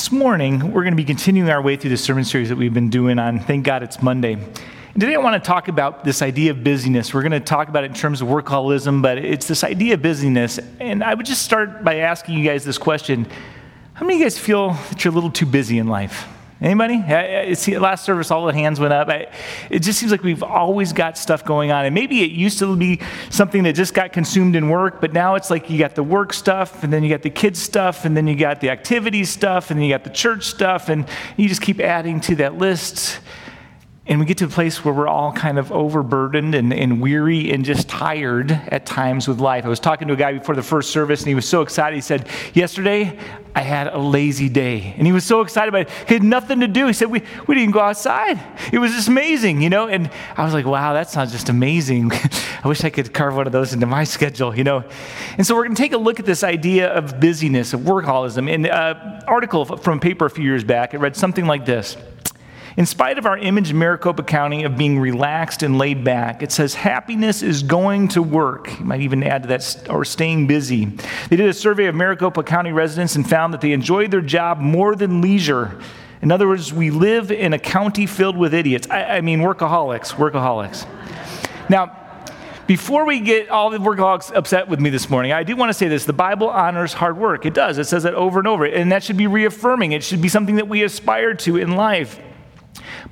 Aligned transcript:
This 0.00 0.10
morning, 0.10 0.72
we're 0.72 0.82
going 0.82 0.94
to 0.94 0.96
be 0.96 1.04
continuing 1.04 1.50
our 1.50 1.60
way 1.60 1.76
through 1.76 1.90
the 1.90 1.96
sermon 1.98 2.24
series 2.24 2.48
that 2.48 2.56
we've 2.56 2.72
been 2.72 2.88
doing 2.88 3.18
on 3.18 3.38
Thank 3.38 3.66
God 3.66 3.82
It's 3.82 4.02
Monday. 4.02 4.32
And 4.32 4.98
today 4.98 5.14
I 5.14 5.18
want 5.18 5.34
to 5.34 5.46
talk 5.46 5.68
about 5.68 6.04
this 6.04 6.22
idea 6.22 6.52
of 6.52 6.64
busyness. 6.64 7.12
We're 7.12 7.20
going 7.20 7.32
to 7.32 7.38
talk 7.40 7.68
about 7.68 7.84
it 7.84 7.88
in 7.88 7.94
terms 7.94 8.22
of 8.22 8.28
workaholism, 8.28 9.02
but 9.02 9.18
it's 9.18 9.46
this 9.46 9.62
idea 9.62 9.92
of 9.92 10.02
busyness. 10.02 10.58
And 10.80 11.04
I 11.04 11.12
would 11.12 11.26
just 11.26 11.42
start 11.42 11.84
by 11.84 11.96
asking 11.96 12.38
you 12.38 12.44
guys 12.46 12.64
this 12.64 12.78
question 12.78 13.26
How 13.92 14.06
many 14.06 14.14
of 14.14 14.20
you 14.20 14.24
guys 14.24 14.38
feel 14.38 14.70
that 14.70 15.04
you're 15.04 15.12
a 15.12 15.14
little 15.14 15.30
too 15.30 15.44
busy 15.44 15.76
in 15.76 15.86
life? 15.86 16.26
Anybody? 16.62 17.54
See, 17.54 17.78
last 17.78 18.04
service, 18.04 18.30
all 18.30 18.44
the 18.44 18.52
hands 18.52 18.78
went 18.78 18.92
up. 18.92 19.08
I, 19.08 19.28
it 19.70 19.78
just 19.78 19.98
seems 19.98 20.12
like 20.12 20.22
we've 20.22 20.42
always 20.42 20.92
got 20.92 21.16
stuff 21.16 21.42
going 21.42 21.70
on. 21.70 21.86
And 21.86 21.94
maybe 21.94 22.22
it 22.22 22.32
used 22.32 22.58
to 22.58 22.76
be 22.76 23.00
something 23.30 23.62
that 23.62 23.72
just 23.72 23.94
got 23.94 24.12
consumed 24.12 24.54
in 24.54 24.68
work, 24.68 25.00
but 25.00 25.14
now 25.14 25.36
it's 25.36 25.48
like 25.48 25.70
you 25.70 25.78
got 25.78 25.94
the 25.94 26.02
work 26.02 26.34
stuff, 26.34 26.84
and 26.84 26.92
then 26.92 27.02
you 27.02 27.08
got 27.08 27.22
the 27.22 27.30
kids 27.30 27.62
stuff, 27.62 28.04
and 28.04 28.14
then 28.14 28.26
you 28.26 28.36
got 28.36 28.60
the 28.60 28.68
activity 28.68 29.24
stuff, 29.24 29.70
and 29.70 29.80
then 29.80 29.86
you 29.86 29.94
got 29.94 30.04
the 30.04 30.10
church 30.10 30.44
stuff, 30.44 30.90
and 30.90 31.06
you 31.38 31.48
just 31.48 31.62
keep 31.62 31.80
adding 31.80 32.20
to 32.20 32.36
that 32.36 32.58
list. 32.58 33.20
And 34.10 34.18
we 34.18 34.26
get 34.26 34.38
to 34.38 34.46
a 34.46 34.48
place 34.48 34.84
where 34.84 34.92
we're 34.92 35.06
all 35.06 35.30
kind 35.30 35.56
of 35.56 35.70
overburdened 35.70 36.56
and, 36.56 36.74
and, 36.74 37.00
weary 37.00 37.52
and 37.52 37.64
just 37.64 37.88
tired 37.88 38.50
at 38.50 38.84
times 38.84 39.28
with 39.28 39.38
life. 39.38 39.64
I 39.64 39.68
was 39.68 39.78
talking 39.78 40.08
to 40.08 40.14
a 40.14 40.16
guy 40.16 40.32
before 40.32 40.56
the 40.56 40.64
first 40.64 40.90
service, 40.90 41.20
and 41.20 41.28
he 41.28 41.36
was 41.36 41.48
so 41.48 41.62
excited. 41.62 41.94
He 41.94 42.00
said, 42.00 42.28
Yesterday, 42.52 43.16
I 43.54 43.60
had 43.60 43.86
a 43.86 43.98
lazy 43.98 44.48
day. 44.48 44.94
And 44.98 45.06
he 45.06 45.12
was 45.12 45.22
so 45.22 45.42
excited 45.42 45.68
about 45.68 45.82
it. 45.82 45.90
He 46.08 46.14
had 46.14 46.24
nothing 46.24 46.58
to 46.58 46.66
do. 46.66 46.88
He 46.88 46.92
said, 46.92 47.08
We, 47.08 47.22
we 47.46 47.54
didn't 47.54 47.70
go 47.70 47.78
outside. 47.78 48.40
It 48.72 48.80
was 48.80 48.90
just 48.90 49.06
amazing, 49.06 49.62
you 49.62 49.70
know? 49.70 49.86
And 49.86 50.10
I 50.36 50.44
was 50.44 50.54
like, 50.54 50.66
Wow, 50.66 50.94
that 50.94 51.08
sounds 51.08 51.30
just 51.30 51.48
amazing. 51.48 52.10
I 52.64 52.66
wish 52.66 52.82
I 52.82 52.90
could 52.90 53.14
carve 53.14 53.36
one 53.36 53.46
of 53.46 53.52
those 53.52 53.72
into 53.72 53.86
my 53.86 54.02
schedule, 54.16 54.56
you 54.56 54.64
know? 54.64 54.82
And 55.38 55.46
so 55.46 55.54
we're 55.54 55.66
going 55.66 55.76
to 55.76 55.82
take 55.82 55.92
a 55.92 55.98
look 55.98 56.18
at 56.18 56.26
this 56.26 56.42
idea 56.42 56.92
of 56.92 57.20
busyness, 57.20 57.74
of 57.74 57.82
workaholism. 57.82 58.50
In 58.50 58.66
an 58.66 58.72
uh, 58.72 59.20
article 59.28 59.64
from 59.64 59.98
a 59.98 60.00
paper 60.00 60.26
a 60.26 60.30
few 60.30 60.42
years 60.42 60.64
back, 60.64 60.94
it 60.94 60.98
read 60.98 61.14
something 61.14 61.46
like 61.46 61.64
this. 61.64 61.96
In 62.76 62.86
spite 62.86 63.18
of 63.18 63.26
our 63.26 63.36
image 63.36 63.70
in 63.70 63.78
Maricopa 63.78 64.22
County 64.22 64.62
of 64.62 64.76
being 64.76 64.98
relaxed 64.98 65.62
and 65.62 65.76
laid 65.76 66.04
back, 66.04 66.42
it 66.42 66.52
says 66.52 66.74
happiness 66.74 67.42
is 67.42 67.62
going 67.62 68.08
to 68.08 68.22
work. 68.22 68.78
You 68.78 68.84
might 68.84 69.00
even 69.00 69.22
add 69.24 69.42
to 69.42 69.48
that, 69.48 69.88
or 69.90 70.04
staying 70.04 70.46
busy. 70.46 70.84
They 71.28 71.36
did 71.36 71.48
a 71.48 71.52
survey 71.54 71.86
of 71.86 71.94
Maricopa 71.94 72.44
County 72.44 72.72
residents 72.72 73.16
and 73.16 73.28
found 73.28 73.52
that 73.54 73.60
they 73.60 73.72
enjoyed 73.72 74.12
their 74.12 74.20
job 74.20 74.58
more 74.58 74.94
than 74.94 75.20
leisure. 75.20 75.80
In 76.22 76.30
other 76.30 76.46
words, 76.46 76.72
we 76.72 76.90
live 76.90 77.32
in 77.32 77.52
a 77.52 77.58
county 77.58 78.06
filled 78.06 78.36
with 78.36 78.54
idiots. 78.54 78.88
I, 78.88 79.16
I 79.16 79.20
mean, 79.20 79.40
workaholics, 79.40 80.14
workaholics. 80.14 80.86
Now, 81.68 81.96
before 82.66 83.04
we 83.04 83.18
get 83.18 83.48
all 83.48 83.70
the 83.70 83.78
workaholics 83.78 84.32
upset 84.32 84.68
with 84.68 84.78
me 84.78 84.90
this 84.90 85.10
morning, 85.10 85.32
I 85.32 85.42
do 85.42 85.56
want 85.56 85.70
to 85.70 85.74
say 85.74 85.88
this. 85.88 86.04
The 86.04 86.12
Bible 86.12 86.48
honors 86.48 86.92
hard 86.92 87.16
work. 87.18 87.44
It 87.44 87.54
does. 87.54 87.78
It 87.78 87.88
says 87.88 88.04
that 88.04 88.14
over 88.14 88.38
and 88.38 88.46
over. 88.46 88.64
And 88.64 88.92
that 88.92 89.02
should 89.02 89.16
be 89.16 89.26
reaffirming. 89.26 89.90
It 89.90 90.04
should 90.04 90.22
be 90.22 90.28
something 90.28 90.54
that 90.56 90.68
we 90.68 90.84
aspire 90.84 91.34
to 91.34 91.56
in 91.56 91.74
life. 91.74 92.20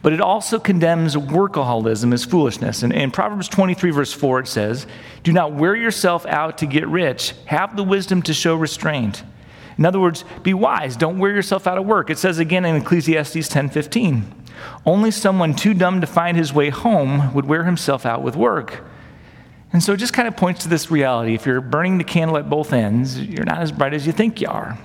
But 0.00 0.12
it 0.12 0.20
also 0.20 0.58
condemns 0.58 1.16
workaholism 1.16 2.12
as 2.14 2.24
foolishness. 2.24 2.82
And 2.82 2.92
in 2.92 3.10
Proverbs 3.10 3.48
23, 3.48 3.90
verse 3.90 4.12
4, 4.12 4.40
it 4.40 4.48
says, 4.48 4.86
Do 5.24 5.32
not 5.32 5.54
wear 5.54 5.74
yourself 5.74 6.24
out 6.26 6.58
to 6.58 6.66
get 6.66 6.86
rich. 6.86 7.34
Have 7.46 7.76
the 7.76 7.82
wisdom 7.82 8.22
to 8.22 8.34
show 8.34 8.54
restraint. 8.54 9.24
In 9.76 9.84
other 9.84 10.00
words, 10.00 10.24
be 10.42 10.54
wise. 10.54 10.96
Don't 10.96 11.18
wear 11.18 11.32
yourself 11.32 11.66
out 11.66 11.78
of 11.78 11.86
work. 11.86 12.10
It 12.10 12.18
says 12.18 12.38
again 12.38 12.64
in 12.64 12.76
Ecclesiastes 12.76 13.48
10:15, 13.48 14.24
only 14.84 15.10
someone 15.10 15.54
too 15.54 15.72
dumb 15.74 16.00
to 16.00 16.06
find 16.06 16.36
his 16.36 16.52
way 16.52 16.70
home 16.70 17.32
would 17.32 17.46
wear 17.46 17.64
himself 17.64 18.04
out 18.04 18.22
with 18.22 18.34
work. 18.34 18.84
And 19.72 19.82
so 19.82 19.92
it 19.92 19.98
just 19.98 20.12
kind 20.12 20.26
of 20.26 20.36
points 20.36 20.62
to 20.62 20.68
this 20.68 20.90
reality. 20.90 21.34
If 21.34 21.46
you're 21.46 21.60
burning 21.60 21.98
the 21.98 22.04
candle 22.04 22.38
at 22.38 22.50
both 22.50 22.72
ends, 22.72 23.20
you're 23.20 23.44
not 23.44 23.58
as 23.58 23.70
bright 23.70 23.94
as 23.94 24.06
you 24.06 24.12
think 24.12 24.40
you 24.40 24.48
are. 24.48 24.78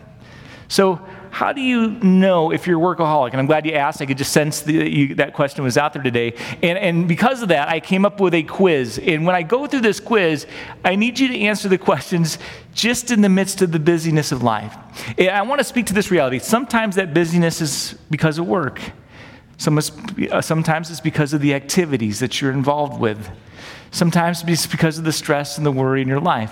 So 0.67 1.06
how 1.33 1.52
do 1.52 1.61
you 1.61 1.89
know 1.89 2.52
if 2.52 2.67
you're 2.67 2.80
a 2.80 2.95
workaholic? 2.95 3.31
And 3.31 3.39
I'm 3.39 3.47
glad 3.47 3.66
you 3.66 3.73
asked. 3.73 4.02
I 4.02 4.06
could 4.06 4.19
just 4.19 4.31
sense 4.31 4.61
the, 4.61 4.73
you, 4.73 5.16
that 5.16 5.33
question 5.33 5.64
was 5.64 5.78
out 5.78 5.94
there 5.94 6.03
today. 6.03 6.36
And, 6.61 6.78
and 6.78 7.08
because 7.08 7.42
of 7.42 7.50
that, 7.50 7.70
I 7.70 7.80
came 7.80 8.05
up 8.05 8.20
with 8.20 8.36
a 8.36 8.44
quiz. 8.44 8.99
And 8.99 9.26
when 9.26 9.36
I 9.36 9.42
go 9.42 9.65
through 9.65 9.82
this 9.82 9.99
quiz, 9.99 10.45
I 10.86 10.95
need 10.95 11.17
you 11.17 11.27
to 11.30 11.39
answer 11.39 11.67
the 11.67 11.80
questions 11.80 12.38
just 12.76 13.10
in 13.10 13.21
the 13.21 13.30
midst 13.30 13.64
of 13.64 13.71
the 13.71 13.80
busyness 13.80 14.32
of 14.32 14.43
life. 14.43 14.76
And 15.17 15.30
I 15.30 15.42
want 15.42 15.60
to 15.60 15.64
speak 15.64 15.88
to 15.88 15.93
this 15.93 16.11
reality. 16.11 16.38
Sometimes 16.38 16.95
that 16.98 17.14
busyness 17.14 17.61
is 17.61 17.95
because 18.11 18.38
of 18.38 18.48
work. 18.48 18.80
Uh, 19.65 20.42
sometimes 20.42 20.92
it's 20.92 20.99
because 20.99 21.33
of 21.33 21.42
the 21.42 21.54
activities 21.55 22.20
that 22.20 22.42
you're 22.42 22.52
involved 22.52 22.99
with. 22.99 23.30
Sometimes 23.93 24.43
it's 24.48 24.65
because 24.65 24.98
of 24.98 25.04
the 25.04 25.11
stress 25.11 25.58
and 25.58 25.65
the 25.65 25.71
worry 25.71 26.02
in 26.02 26.08
your 26.08 26.20
life. 26.20 26.52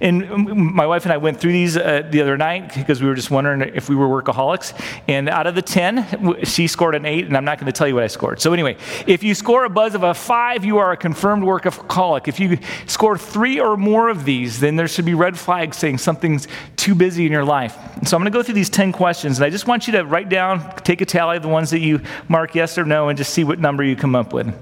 And 0.00 0.46
my 0.54 0.86
wife 0.86 1.02
and 1.04 1.12
I 1.12 1.16
went 1.16 1.40
through 1.40 1.50
these 1.50 1.76
uh, 1.76 2.06
the 2.08 2.22
other 2.22 2.36
night 2.36 2.72
because 2.72 3.02
we 3.02 3.08
were 3.08 3.16
just 3.16 3.32
wondering 3.32 3.62
if 3.74 3.88
we 3.88 3.96
were 3.96 4.06
workaholics. 4.06 4.80
And 5.08 5.28
out 5.28 5.48
of 5.48 5.56
the 5.56 5.60
10, 5.60 6.44
she 6.44 6.68
scored 6.68 6.94
an 6.94 7.04
8, 7.04 7.26
and 7.26 7.36
I'm 7.36 7.44
not 7.44 7.58
going 7.58 7.66
to 7.66 7.72
tell 7.72 7.88
you 7.88 7.96
what 7.96 8.04
I 8.04 8.06
scored. 8.06 8.40
So, 8.40 8.52
anyway, 8.52 8.76
if 9.08 9.24
you 9.24 9.34
score 9.34 9.64
a 9.64 9.68
buzz 9.68 9.96
of 9.96 10.04
a 10.04 10.14
5, 10.14 10.64
you 10.64 10.78
are 10.78 10.92
a 10.92 10.96
confirmed 10.96 11.42
workaholic. 11.42 12.28
If 12.28 12.38
you 12.38 12.58
score 12.86 13.18
three 13.18 13.58
or 13.58 13.76
more 13.76 14.08
of 14.08 14.24
these, 14.24 14.60
then 14.60 14.76
there 14.76 14.86
should 14.86 15.04
be 15.04 15.14
red 15.14 15.36
flags 15.36 15.76
saying 15.76 15.98
something's 15.98 16.46
too 16.76 16.94
busy 16.94 17.26
in 17.26 17.32
your 17.32 17.44
life. 17.44 17.76
So, 18.06 18.16
I'm 18.16 18.22
going 18.22 18.30
to 18.32 18.38
go 18.38 18.44
through 18.44 18.54
these 18.54 18.70
10 18.70 18.92
questions, 18.92 19.38
and 19.38 19.44
I 19.44 19.50
just 19.50 19.66
want 19.66 19.88
you 19.88 19.94
to 19.94 20.04
write 20.04 20.28
down, 20.28 20.76
take 20.84 21.00
a 21.00 21.06
tally 21.06 21.38
of 21.38 21.42
the 21.42 21.48
ones 21.48 21.70
that 21.70 21.80
you 21.80 22.02
mark 22.28 22.54
yes 22.54 22.78
or 22.78 22.84
no, 22.84 23.08
and 23.08 23.18
just 23.18 23.34
see 23.34 23.42
what 23.42 23.58
number 23.58 23.82
you 23.82 23.96
come 23.96 24.14
up 24.14 24.32
with. 24.32 24.54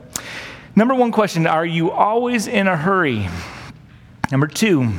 Number 0.77 0.95
one 0.95 1.11
question 1.11 1.47
Are 1.47 1.65
you 1.65 1.91
always 1.91 2.47
in 2.47 2.69
a 2.69 2.77
hurry? 2.77 3.27
Number 4.31 4.47
two, 4.47 4.93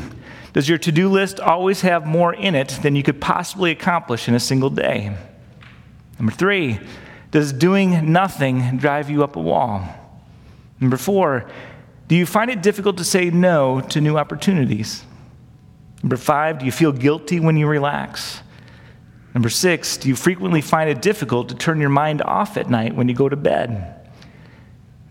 does 0.54 0.68
your 0.68 0.80
to 0.80 0.92
do 0.92 1.08
list 1.08 1.40
always 1.40 1.82
have 1.82 2.08
more 2.08 2.34
in 2.34 2.56
it 2.56 2.70
than 2.82 2.96
you 2.96 3.04
could 3.04 3.22
possibly 3.22 3.70
accomplish 3.70 4.28
in 4.28 4.34
a 4.34 4.40
single 4.40 4.72
day? 4.72 5.16
Number 6.18 6.32
three, 6.32 6.80
does 7.30 7.54
doing 7.54 8.12
nothing 8.12 8.78
drive 8.78 9.12
you 9.12 9.24
up 9.24 9.36
a 9.36 9.40
wall? 9.40 9.88
Number 10.80 10.98
four, 10.98 11.48
do 12.08 12.16
you 12.16 12.26
find 12.26 12.50
it 12.50 12.64
difficult 12.64 12.98
to 12.98 13.04
say 13.04 13.30
no 13.30 13.82
to 13.82 14.02
new 14.02 14.18
opportunities? 14.18 15.04
Number 16.02 16.18
five, 16.18 16.60
do 16.60 16.66
you 16.66 16.72
feel 16.72 16.92
guilty 16.92 17.40
when 17.40 17.56
you 17.56 17.68
relax? 17.68 18.42
Number 19.36 19.50
six, 19.50 19.98
do 19.98 20.10
you 20.10 20.16
frequently 20.16 20.62
find 20.62 20.90
it 20.90 21.04
difficult 21.04 21.50
to 21.50 21.56
turn 21.56 21.80
your 21.80 21.90
mind 21.90 22.24
off 22.24 22.58
at 22.58 22.68
night 22.68 22.96
when 22.96 23.08
you 23.10 23.14
go 23.14 23.30
to 23.30 23.36
bed? 23.36 23.97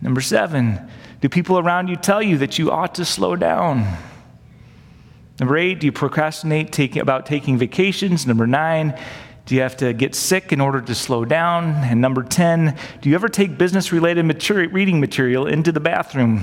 Number 0.01 0.21
seven, 0.21 0.79
do 1.21 1.29
people 1.29 1.59
around 1.59 1.89
you 1.89 1.97
tell 1.97 2.23
you 2.23 2.39
that 2.39 2.59
you 2.59 2.71
ought 2.71 2.95
to 2.97 3.05
slow 3.05 3.37
down? 3.37 3.97
Number 5.41 5.57
eight, 5.57 5.81
do 5.81 5.87
you 5.87 5.93
procrastinate 5.93 6.73
taking, 6.73 7.03
about 7.03 7.27
taking 7.27 7.59
vacations? 7.59 8.27
Number 8.27 8.47
nine, 8.47 8.99
do 9.47 9.55
you 9.55 9.61
have 9.61 9.77
to 9.79 9.93
get 9.93 10.15
sick 10.15 10.53
in 10.53 10.61
order 10.61 10.81
to 10.81 10.95
slow 10.95 11.25
down? 11.25 11.67
And 11.85 12.01
number 12.01 12.23
10, 12.23 12.77
do 13.01 13.09
you 13.09 13.15
ever 13.15 13.29
take 13.29 13.57
business 13.57 13.93
related 13.93 14.25
material, 14.25 14.73
reading 14.73 14.99
material 14.99 15.47
into 15.47 15.73
the 15.73 15.81
bathroom? 15.81 16.43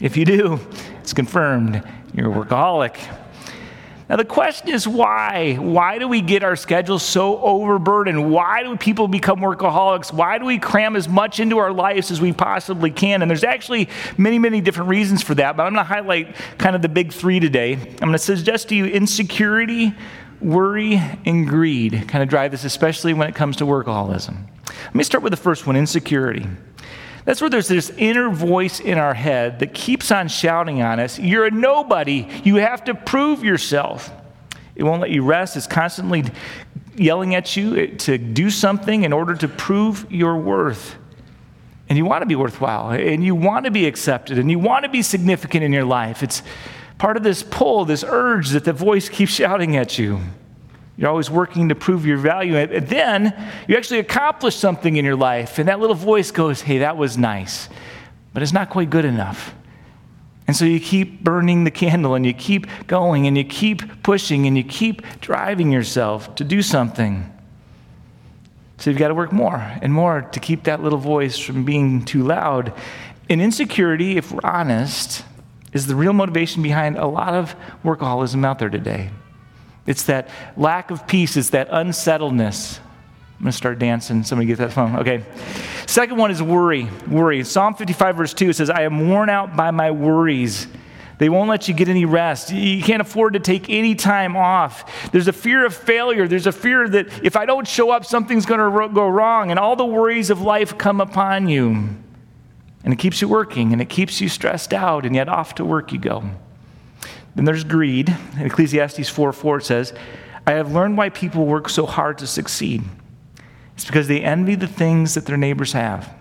If 0.00 0.16
you 0.16 0.24
do, 0.24 0.60
it's 1.00 1.14
confirmed 1.14 1.82
you're 2.14 2.30
a 2.30 2.44
workaholic. 2.44 2.98
Now, 4.12 4.16
the 4.16 4.26
question 4.26 4.68
is 4.68 4.86
why? 4.86 5.54
Why 5.54 5.98
do 5.98 6.06
we 6.06 6.20
get 6.20 6.44
our 6.44 6.54
schedules 6.54 7.02
so 7.02 7.40
overburdened? 7.40 8.30
Why 8.30 8.62
do 8.62 8.76
people 8.76 9.08
become 9.08 9.40
workaholics? 9.40 10.12
Why 10.12 10.36
do 10.36 10.44
we 10.44 10.58
cram 10.58 10.96
as 10.96 11.08
much 11.08 11.40
into 11.40 11.56
our 11.56 11.72
lives 11.72 12.10
as 12.10 12.20
we 12.20 12.34
possibly 12.34 12.90
can? 12.90 13.22
And 13.22 13.30
there's 13.30 13.42
actually 13.42 13.88
many, 14.18 14.38
many 14.38 14.60
different 14.60 14.90
reasons 14.90 15.22
for 15.22 15.34
that, 15.36 15.56
but 15.56 15.62
I'm 15.62 15.72
going 15.72 15.82
to 15.82 15.88
highlight 15.88 16.36
kind 16.58 16.76
of 16.76 16.82
the 16.82 16.90
big 16.90 17.10
three 17.10 17.40
today. 17.40 17.72
I'm 17.72 17.96
going 18.00 18.12
to 18.12 18.18
suggest 18.18 18.68
to 18.68 18.74
you 18.74 18.84
insecurity, 18.84 19.94
worry, 20.42 21.00
and 21.24 21.48
greed 21.48 22.06
kind 22.06 22.22
of 22.22 22.28
drive 22.28 22.50
this, 22.50 22.64
especially 22.64 23.14
when 23.14 23.30
it 23.30 23.34
comes 23.34 23.56
to 23.56 23.64
workaholism. 23.64 24.46
Let 24.66 24.94
me 24.94 25.04
start 25.04 25.24
with 25.24 25.30
the 25.30 25.38
first 25.38 25.66
one 25.66 25.74
insecurity. 25.74 26.46
That's 27.24 27.40
where 27.40 27.50
there's 27.50 27.68
this 27.68 27.90
inner 27.96 28.30
voice 28.30 28.80
in 28.80 28.98
our 28.98 29.14
head 29.14 29.60
that 29.60 29.74
keeps 29.74 30.10
on 30.10 30.28
shouting 30.28 30.82
on 30.82 30.98
us 30.98 31.18
You're 31.18 31.46
a 31.46 31.50
nobody. 31.50 32.26
You 32.44 32.56
have 32.56 32.84
to 32.84 32.94
prove 32.94 33.44
yourself. 33.44 34.10
It 34.74 34.82
won't 34.82 35.00
let 35.00 35.10
you 35.10 35.22
rest. 35.22 35.56
It's 35.56 35.66
constantly 35.66 36.24
yelling 36.96 37.34
at 37.34 37.56
you 37.56 37.76
eh, 37.76 37.86
to 37.98 38.18
do 38.18 38.50
something 38.50 39.04
in 39.04 39.12
order 39.12 39.34
to 39.36 39.48
prove 39.48 40.10
your 40.10 40.36
worth. 40.36 40.96
And 41.88 41.98
you 41.98 42.04
want 42.04 42.22
to 42.22 42.26
be 42.26 42.36
worthwhile, 42.36 42.90
and 42.90 43.22
you 43.22 43.34
want 43.34 43.66
to 43.66 43.70
be 43.70 43.86
accepted, 43.86 44.38
and 44.38 44.50
you 44.50 44.58
want 44.58 44.84
to 44.84 44.88
be 44.88 45.02
significant 45.02 45.62
in 45.62 45.72
your 45.72 45.84
life. 45.84 46.22
It's 46.22 46.42
part 46.96 47.18
of 47.18 47.22
this 47.22 47.42
pull, 47.42 47.84
this 47.84 48.02
urge 48.06 48.50
that 48.50 48.64
the 48.64 48.72
voice 48.72 49.08
keeps 49.08 49.32
shouting 49.34 49.76
at 49.76 49.98
you. 49.98 50.20
You're 51.02 51.10
always 51.10 51.32
working 51.32 51.68
to 51.70 51.74
prove 51.74 52.06
your 52.06 52.16
value. 52.16 52.54
And 52.54 52.86
then 52.86 53.52
you 53.66 53.76
actually 53.76 53.98
accomplish 53.98 54.54
something 54.54 54.94
in 54.94 55.04
your 55.04 55.16
life, 55.16 55.58
and 55.58 55.66
that 55.66 55.80
little 55.80 55.96
voice 55.96 56.30
goes, 56.30 56.60
Hey, 56.60 56.78
that 56.78 56.96
was 56.96 57.18
nice, 57.18 57.68
but 58.32 58.40
it's 58.40 58.52
not 58.52 58.70
quite 58.70 58.88
good 58.88 59.04
enough. 59.04 59.52
And 60.46 60.56
so 60.56 60.64
you 60.64 60.78
keep 60.78 61.24
burning 61.24 61.64
the 61.64 61.72
candle 61.72 62.14
and 62.14 62.24
you 62.24 62.32
keep 62.32 62.68
going 62.86 63.26
and 63.26 63.36
you 63.36 63.42
keep 63.42 64.04
pushing 64.04 64.46
and 64.46 64.56
you 64.56 64.62
keep 64.62 65.02
driving 65.20 65.72
yourself 65.72 66.36
to 66.36 66.44
do 66.44 66.62
something. 66.62 67.28
So 68.78 68.90
you've 68.90 68.98
got 68.98 69.08
to 69.08 69.14
work 69.14 69.32
more 69.32 69.56
and 69.56 69.92
more 69.92 70.22
to 70.22 70.38
keep 70.38 70.62
that 70.64 70.84
little 70.84 71.00
voice 71.00 71.36
from 71.36 71.64
being 71.64 72.04
too 72.04 72.22
loud. 72.22 72.72
And 73.28 73.42
insecurity, 73.42 74.18
if 74.18 74.30
we're 74.30 74.40
honest, 74.44 75.24
is 75.72 75.88
the 75.88 75.96
real 75.96 76.12
motivation 76.12 76.62
behind 76.62 76.96
a 76.96 77.06
lot 77.06 77.34
of 77.34 77.56
workaholism 77.82 78.46
out 78.46 78.60
there 78.60 78.70
today. 78.70 79.10
It's 79.86 80.04
that 80.04 80.28
lack 80.56 80.90
of 80.90 81.06
peace, 81.06 81.36
it's 81.36 81.50
that 81.50 81.68
unsettledness. 81.70 82.78
I'm 82.78 83.46
going 83.46 83.50
to 83.50 83.56
start 83.56 83.80
dancing. 83.80 84.22
Somebody 84.22 84.46
get 84.46 84.58
that 84.58 84.72
phone. 84.72 84.96
Okay. 84.96 85.24
Second 85.86 86.16
one 86.16 86.30
is 86.30 86.40
worry. 86.40 86.88
Worry. 87.08 87.42
Psalm 87.42 87.74
55, 87.74 88.16
verse 88.16 88.34
2 88.34 88.52
says, 88.52 88.70
I 88.70 88.82
am 88.82 89.08
worn 89.08 89.28
out 89.28 89.56
by 89.56 89.72
my 89.72 89.90
worries. 89.90 90.68
They 91.18 91.28
won't 91.28 91.48
let 91.48 91.66
you 91.66 91.74
get 91.74 91.88
any 91.88 92.04
rest. 92.04 92.52
You 92.52 92.82
can't 92.82 93.00
afford 93.00 93.32
to 93.32 93.40
take 93.40 93.68
any 93.68 93.96
time 93.96 94.36
off. 94.36 95.10
There's 95.10 95.26
a 95.26 95.32
fear 95.32 95.66
of 95.66 95.74
failure. 95.74 96.28
There's 96.28 96.46
a 96.46 96.52
fear 96.52 96.88
that 96.88 97.24
if 97.24 97.36
I 97.36 97.44
don't 97.44 97.66
show 97.66 97.90
up, 97.90 98.04
something's 98.04 98.46
going 98.46 98.60
to 98.60 98.94
go 98.94 99.08
wrong. 99.08 99.50
And 99.50 99.58
all 99.58 99.74
the 99.74 99.84
worries 99.84 100.30
of 100.30 100.40
life 100.40 100.78
come 100.78 101.00
upon 101.00 101.48
you. 101.48 101.70
And 102.84 102.92
it 102.92 102.98
keeps 102.98 103.20
you 103.20 103.28
working 103.28 103.72
and 103.72 103.82
it 103.82 103.88
keeps 103.88 104.20
you 104.20 104.28
stressed 104.28 104.72
out, 104.72 105.04
and 105.04 105.14
yet 105.14 105.28
off 105.28 105.56
to 105.56 105.64
work 105.64 105.92
you 105.92 105.98
go. 105.98 106.30
Then 107.34 107.44
there's 107.44 107.64
greed. 107.64 108.14
In 108.34 108.46
Ecclesiastes 108.46 109.08
4 109.08 109.32
4, 109.32 109.58
it 109.58 109.64
says, 109.64 109.92
I 110.46 110.52
have 110.52 110.72
learned 110.72 110.96
why 110.96 111.08
people 111.08 111.46
work 111.46 111.68
so 111.68 111.86
hard 111.86 112.18
to 112.18 112.26
succeed. 112.26 112.82
It's 113.74 113.84
because 113.84 114.08
they 114.08 114.20
envy 114.20 114.54
the 114.54 114.66
things 114.66 115.14
that 115.14 115.26
their 115.26 115.36
neighbors 115.36 115.72
have. 115.72 116.12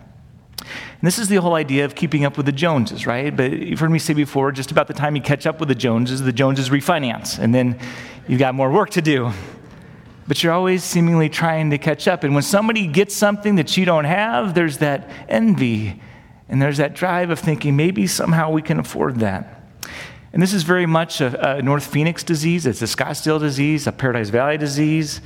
And 1.02 1.08
this 1.08 1.18
is 1.18 1.28
the 1.28 1.38
whole 1.38 1.56
idea 1.56 1.86
of 1.86 1.96
keeping 1.96 2.26
up 2.26 2.38
with 2.38 2.46
the 2.46 2.52
Joneses, 2.52 3.08
right? 3.08 3.36
But 3.36 3.52
you've 3.52 3.80
heard 3.80 3.90
me 3.90 4.00
say 4.00 4.14
before, 4.14 4.52
just 4.52 4.72
about 4.72 4.88
the 4.88 4.94
time 4.94 5.16
you 5.16 5.22
catch 5.22 5.48
up 5.48 5.60
with 5.60 5.68
the 5.68 5.76
Joneses, 5.76 6.22
the 6.22 6.32
Joneses 6.32 6.70
refinance, 6.70 7.40
and 7.40 7.54
then 7.54 7.80
you've 8.28 8.40
got 8.40 8.54
more 8.54 8.72
work 8.72 8.92
to 8.92 9.02
do. 9.02 9.32
But 10.28 10.44
you're 10.44 10.54
always 10.54 10.84
seemingly 10.84 11.28
trying 11.28 11.72
to 11.72 11.78
catch 11.78 12.08
up. 12.08 12.24
And 12.24 12.34
when 12.34 12.44
somebody 12.44 12.86
gets 12.86 13.16
something 13.16 13.56
that 13.56 13.76
you 13.76 13.86
don't 13.86 14.06
have, 14.06 14.54
there's 14.54 14.78
that 14.78 15.10
envy 15.28 16.00
and 16.48 16.62
there's 16.62 16.78
that 16.78 16.94
drive 16.94 17.32
of 17.32 17.40
thinking 17.40 17.76
maybe 17.76 18.06
somehow 18.06 18.52
we 18.52 18.62
can 18.62 18.80
afford 18.80 19.20
that. 19.20 19.61
And 20.34 20.42
this 20.42 20.54
is 20.54 20.64
very 20.64 20.86
much 20.86 21.20
a, 21.20 21.58
a 21.58 21.62
North 21.62 21.86
Phoenix 21.86 22.24
disease, 22.24 22.66
it's 22.66 22.82
a 22.82 22.86
Scottsdale 22.86 23.40
disease, 23.40 23.88
a 23.88 23.92
Paradise 23.92 24.30
Valley 24.30 24.58
disease. 24.58 25.22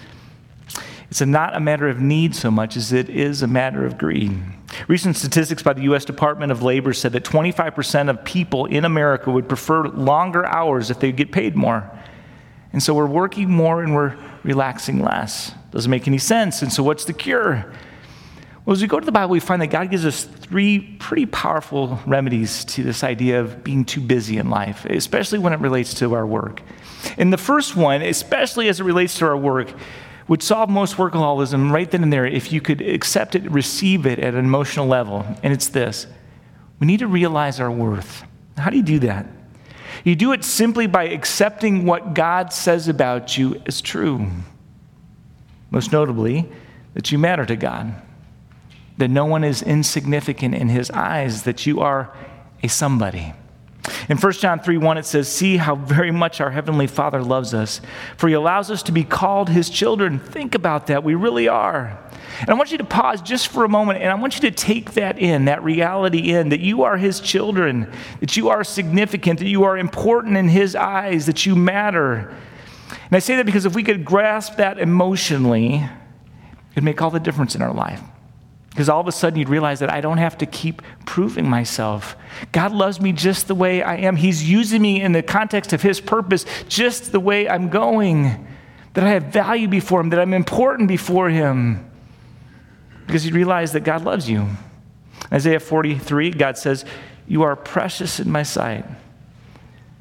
It's 1.12 1.22
a 1.22 1.25
not 1.25 1.56
a 1.56 1.60
matter 1.60 1.88
of 1.88 2.02
need 2.02 2.36
so 2.36 2.50
much 2.50 2.75
as 2.75 2.92
it 2.92 3.10
is 3.10 3.44
a 3.44 3.48
matter 3.48 3.86
of 3.86 3.98
greed. 3.98 4.38
Recent 4.88 5.16
statistics 5.16 5.62
by 5.62 5.74
the 5.74 5.84
U.S. 5.84 6.04
Department 6.04 6.52
of 6.52 6.63
Labor 6.63 6.94
said 6.94 7.13
that 7.13 7.24
25% 7.24 8.10
of 8.10 8.25
people 8.25 8.66
in 8.66 8.84
America 8.84 9.30
would 9.30 9.48
prefer 9.48 9.84
longer 9.84 10.46
hours 10.46 10.90
if 10.90 11.00
they 11.00 11.12
get 11.12 11.31
paid 11.31 11.56
more. 11.56 11.90
And 12.74 12.81
so 12.81 12.94
we're 12.94 13.06
working 13.06 13.50
more 13.50 13.84
and 13.84 13.96
we're 13.96 14.18
relaxing 14.44 15.02
less. 15.02 15.52
Doesn't 15.72 15.90
make 15.90 16.07
any 16.07 16.18
sense. 16.18 16.62
And 16.62 16.74
so, 16.74 16.84
what's 16.84 17.06
the 17.06 17.13
cure? 17.13 17.72
Well, 18.66 18.74
as 18.74 18.82
we 18.82 18.88
go 18.88 19.00
to 19.00 19.06
the 19.06 19.12
Bible, 19.12 19.32
we 19.32 19.40
find 19.40 19.62
that 19.62 19.68
God 19.68 19.92
gives 19.92 20.06
us 20.06 20.24
three 20.24 20.80
pretty 20.80 21.28
powerful 21.28 22.00
remedies 22.08 22.66
to 22.66 22.84
this 22.84 23.04
idea 23.04 23.40
of 23.40 23.64
being 23.64 23.86
too 23.86 24.02
busy 24.02 24.38
in 24.38 24.50
life, 24.50 24.86
especially 24.86 25.38
when 25.38 25.54
it 25.54 25.60
relates 25.60 25.94
to 25.96 26.16
our 26.16 26.26
work. 26.26 26.64
And 27.18 27.32
the 27.32 27.38
first 27.38 27.76
one, 27.76 28.02
especially 28.02 28.68
as 28.68 28.80
it 28.80 28.84
relates 28.84 29.20
to 29.20 29.26
our 29.26 29.38
work, 29.38 29.72
would 30.28 30.42
solve 30.42 30.72
most 30.72 30.96
workaholism 30.96 31.72
right 31.72 31.90
then 31.92 32.02
and 32.02 32.12
there 32.12 32.26
if 32.26 32.52
you 32.52 32.60
could 32.60 32.82
accept 32.82 33.36
it, 33.36 33.50
receive 33.52 34.08
it 34.08 34.18
at 34.18 34.34
an 34.34 34.44
emotional 34.44 34.88
level. 34.88 35.24
And 35.44 35.54
it's 35.54 35.68
this 35.68 36.08
we 36.80 36.88
need 36.88 37.00
to 37.00 37.08
realize 37.08 37.60
our 37.60 37.72
worth. 37.72 38.24
How 38.58 38.72
do 38.72 38.78
you 38.78 38.84
do 38.84 39.00
that? 39.00 39.28
You 40.04 40.16
do 40.16 40.34
it 40.34 40.44
simply 40.44 40.88
by 40.88 41.04
accepting 41.04 41.86
what 41.86 42.16
God 42.16 42.52
says 42.52 42.88
about 42.88 43.38
you 43.38 43.62
as 43.68 43.80
true. 43.82 44.28
Most 45.70 45.92
notably, 45.92 46.50
that 46.96 47.12
you 47.12 47.20
matter 47.20 47.46
to 47.46 47.56
God, 47.56 47.94
that 48.97 49.09
no 49.09 49.25
one 49.25 49.44
is 49.44 49.62
insignificant 49.62 50.56
in 50.56 50.69
His 50.69 50.89
eyes, 50.92 51.44
that 51.44 51.65
you 51.65 51.81
are 51.81 52.15
a 52.63 52.68
somebody. 52.68 53.33
In 54.09 54.18
1 54.18 54.33
John 54.33 54.59
3 54.59 54.77
1, 54.77 54.97
it 54.97 55.06
says, 55.06 55.31
See 55.31 55.57
how 55.57 55.75
very 55.75 56.12
much 56.12 56.42
our 56.42 56.51
Heavenly 56.51 56.88
Father 56.88 57.21
loves 57.21 57.53
us, 57.53 57.81
for 58.18 58.27
He 58.27 58.33
allows 58.33 58.71
us 58.71 58.83
to 58.83 58.92
be 58.92 59.03
called 59.03 59.50
His 59.50 59.69
children. 59.69 60.19
Think 60.19 60.56
about 60.56 60.88
that. 60.88 61.03
We 61.03 61.15
really 61.15 61.47
are. 61.47 62.01
And 62.39 62.50
I 62.50 62.53
want 62.53 62.71
you 62.71 62.77
to 62.80 62.83
pause 62.83 63.21
just 63.21 63.47
for 63.47 63.63
a 63.63 63.69
moment 63.69 64.01
and 64.01 64.12
I 64.12 64.15
want 64.15 64.36
you 64.36 64.42
to 64.42 64.51
take 64.51 64.94
that 64.94 65.19
in, 65.19 65.45
that 65.45 65.63
reality 65.63 66.33
in, 66.33 66.50
that 66.50 66.59
you 66.59 66.83
are 66.83 66.97
His 66.97 67.19
children, 67.19 67.92
that 68.19 68.36
you 68.36 68.50
are 68.50 68.63
significant, 68.63 69.39
that 69.39 69.47
you 69.47 69.63
are 69.63 69.77
important 69.77 70.36
in 70.36 70.50
His 70.50 70.75
eyes, 70.75 71.27
that 71.27 71.45
you 71.45 71.56
matter. 71.56 72.36
And 72.89 73.13
I 73.13 73.19
say 73.19 73.36
that 73.38 73.45
because 73.45 73.65
if 73.65 73.75
we 73.75 73.83
could 73.83 74.03
grasp 74.03 74.57
that 74.57 74.80
emotionally, 74.80 75.88
it'd 76.71 76.83
make 76.83 77.01
all 77.01 77.12
the 77.12 77.19
difference 77.19 77.56
in 77.56 77.62
our 77.62 77.74
life. 77.74 78.01
Because 78.75 78.89
all 78.89 79.00
of 79.00 79.07
a 79.07 79.12
sudden 79.13 79.39
you'd 79.39 79.48
realize 79.48 79.80
that 79.80 79.89
I 79.89 80.01
don't 80.01 80.18
have 80.18 80.38
to 80.39 80.45
keep 80.45 80.81
proving 81.06 81.50
myself. 81.50 82.18
God 82.51 82.74
loves 82.74 83.00
me 83.00 83.13
just 83.13 83.48
the 83.48 83.56
way 83.56 83.81
I 83.81 83.95
am. 83.95 84.18
He's 84.18 84.44
using 84.44 84.81
me 84.81 85.01
in 85.01 85.13
the 85.13 85.24
context 85.24 85.72
of 85.72 85.81
His 85.81 86.01
purpose 86.01 86.45
just 86.68 87.13
the 87.13 87.22
way 87.22 87.48
I'm 87.48 87.69
going. 87.69 88.45
That 88.94 89.06
I 89.06 89.12
have 89.12 89.27
value 89.27 89.69
before 89.69 90.01
Him, 90.01 90.10
that 90.10 90.19
I'm 90.19 90.33
important 90.33 90.89
before 90.89 91.30
Him. 91.30 91.89
Because 93.07 93.25
you 93.25 93.33
realize 93.33 93.72
that 93.72 93.86
God 93.86 94.04
loves 94.04 94.30
you. 94.30 94.45
Isaiah 95.31 95.62
43, 95.62 96.31
God 96.31 96.57
says, 96.57 96.83
You 97.28 97.44
are 97.44 97.56
precious 97.56 98.19
in 98.19 98.30
my 98.30 98.44
sight. 98.44 98.83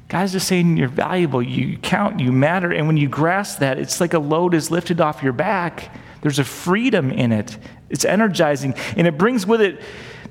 God's 0.09 0.33
just 0.33 0.49
saying 0.49 0.75
you're 0.75 0.89
valuable, 0.89 1.41
you 1.41 1.77
count, 1.77 2.19
you 2.19 2.33
matter. 2.33 2.73
And 2.73 2.87
when 2.87 2.97
you 2.97 3.07
grasp 3.07 3.59
that, 3.59 3.79
it's 3.79 4.01
like 4.01 4.13
a 4.13 4.19
load 4.19 4.53
is 4.53 4.69
lifted 4.69 4.99
off 4.99 5.23
your 5.23 5.33
back. 5.33 5.95
There's 6.21 6.39
a 6.39 6.43
freedom 6.43 7.11
in 7.11 7.31
it. 7.31 7.57
It's 7.89 8.05
energizing, 8.05 8.73
and 8.95 9.07
it 9.07 9.17
brings 9.17 9.45
with 9.45 9.61
it 9.61 9.79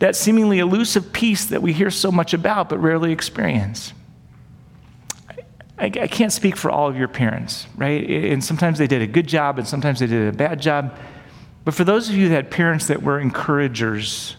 that 0.01 0.17
seemingly 0.17 0.59
elusive 0.59 1.13
peace 1.13 1.47
that 1.47 1.63
we 1.63 1.73
hear 1.73 1.91
so 1.91 2.11
much 2.11 2.35
about 2.35 2.69
but 2.69 2.79
rarely 2.79 3.13
experience. 3.13 3.93
I, 5.79 5.87
I, 5.87 6.07
can't 6.07 6.33
speak 6.33 6.57
for 6.57 6.71
all 6.71 6.89
of 6.89 6.97
your 6.97 7.09
parents, 7.09 7.67
right? 7.77 8.09
And 8.09 8.43
sometimes 8.43 8.79
they 8.79 8.87
did 8.87 9.03
a 9.03 9.07
good 9.07 9.27
job, 9.27 9.59
and 9.59 9.67
sometimes 9.67 10.01
they 10.01 10.07
did 10.07 10.29
a 10.29 10.37
bad 10.37 10.61
job. 10.61 10.97
But 11.65 11.75
for 11.75 11.85
those 11.85 12.09
of 12.09 12.15
you 12.15 12.29
that 12.29 12.35
had 12.35 12.51
parents 12.51 12.87
that 12.87 13.03
were 13.03 13.19
encouragers, 13.19 14.37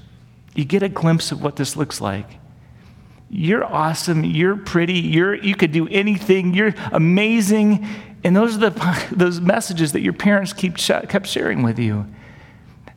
you 0.54 0.64
get 0.64 0.84
a 0.84 0.90
glimpse 0.90 1.32
of 1.32 1.42
what 1.42 1.58
this 1.58 1.76
looks 1.76 2.00
like. 2.00 2.40
You're 3.30 3.66
awesome. 3.66 4.24
You're 4.24 4.56
pretty. 4.56 5.00
You're, 5.00 5.36
you 5.36 5.56
could 5.56 5.72
do 5.72 5.88
anything. 5.90 6.54
You're 6.54 6.74
amazing. 6.92 7.86
And 8.24 8.36
those 8.36 8.56
are 8.56 8.70
the, 8.70 9.08
those 9.12 9.42
messages 9.42 9.92
that 9.92 10.02
your 10.02 10.14
parents 10.14 10.54
keep, 10.54 10.78
kept 10.78 11.28
sharing 11.28 11.64
with 11.64 11.80
you. 11.80 12.06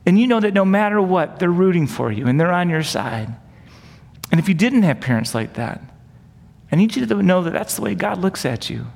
And 0.08 0.18
you 0.18 0.26
know 0.26 0.40
that 0.40 0.54
no 0.54 0.64
matter 0.64 1.02
what, 1.02 1.38
they're 1.38 1.50
rooting 1.50 1.86
for 1.86 2.10
you 2.10 2.26
and 2.26 2.40
they're 2.40 2.50
on 2.50 2.70
your 2.70 2.82
side. 2.82 3.28
And 4.30 4.40
if 4.40 4.48
you 4.48 4.54
didn't 4.54 4.84
have 4.84 5.02
parents 5.02 5.34
like 5.34 5.52
that, 5.54 5.82
I 6.72 6.76
need 6.76 6.96
you 6.96 7.04
to 7.04 7.22
know 7.22 7.42
that 7.42 7.52
that's 7.52 7.76
the 7.76 7.82
way 7.82 7.94
God 7.94 8.16
looks 8.16 8.46
at 8.46 8.70
you. 8.70 8.86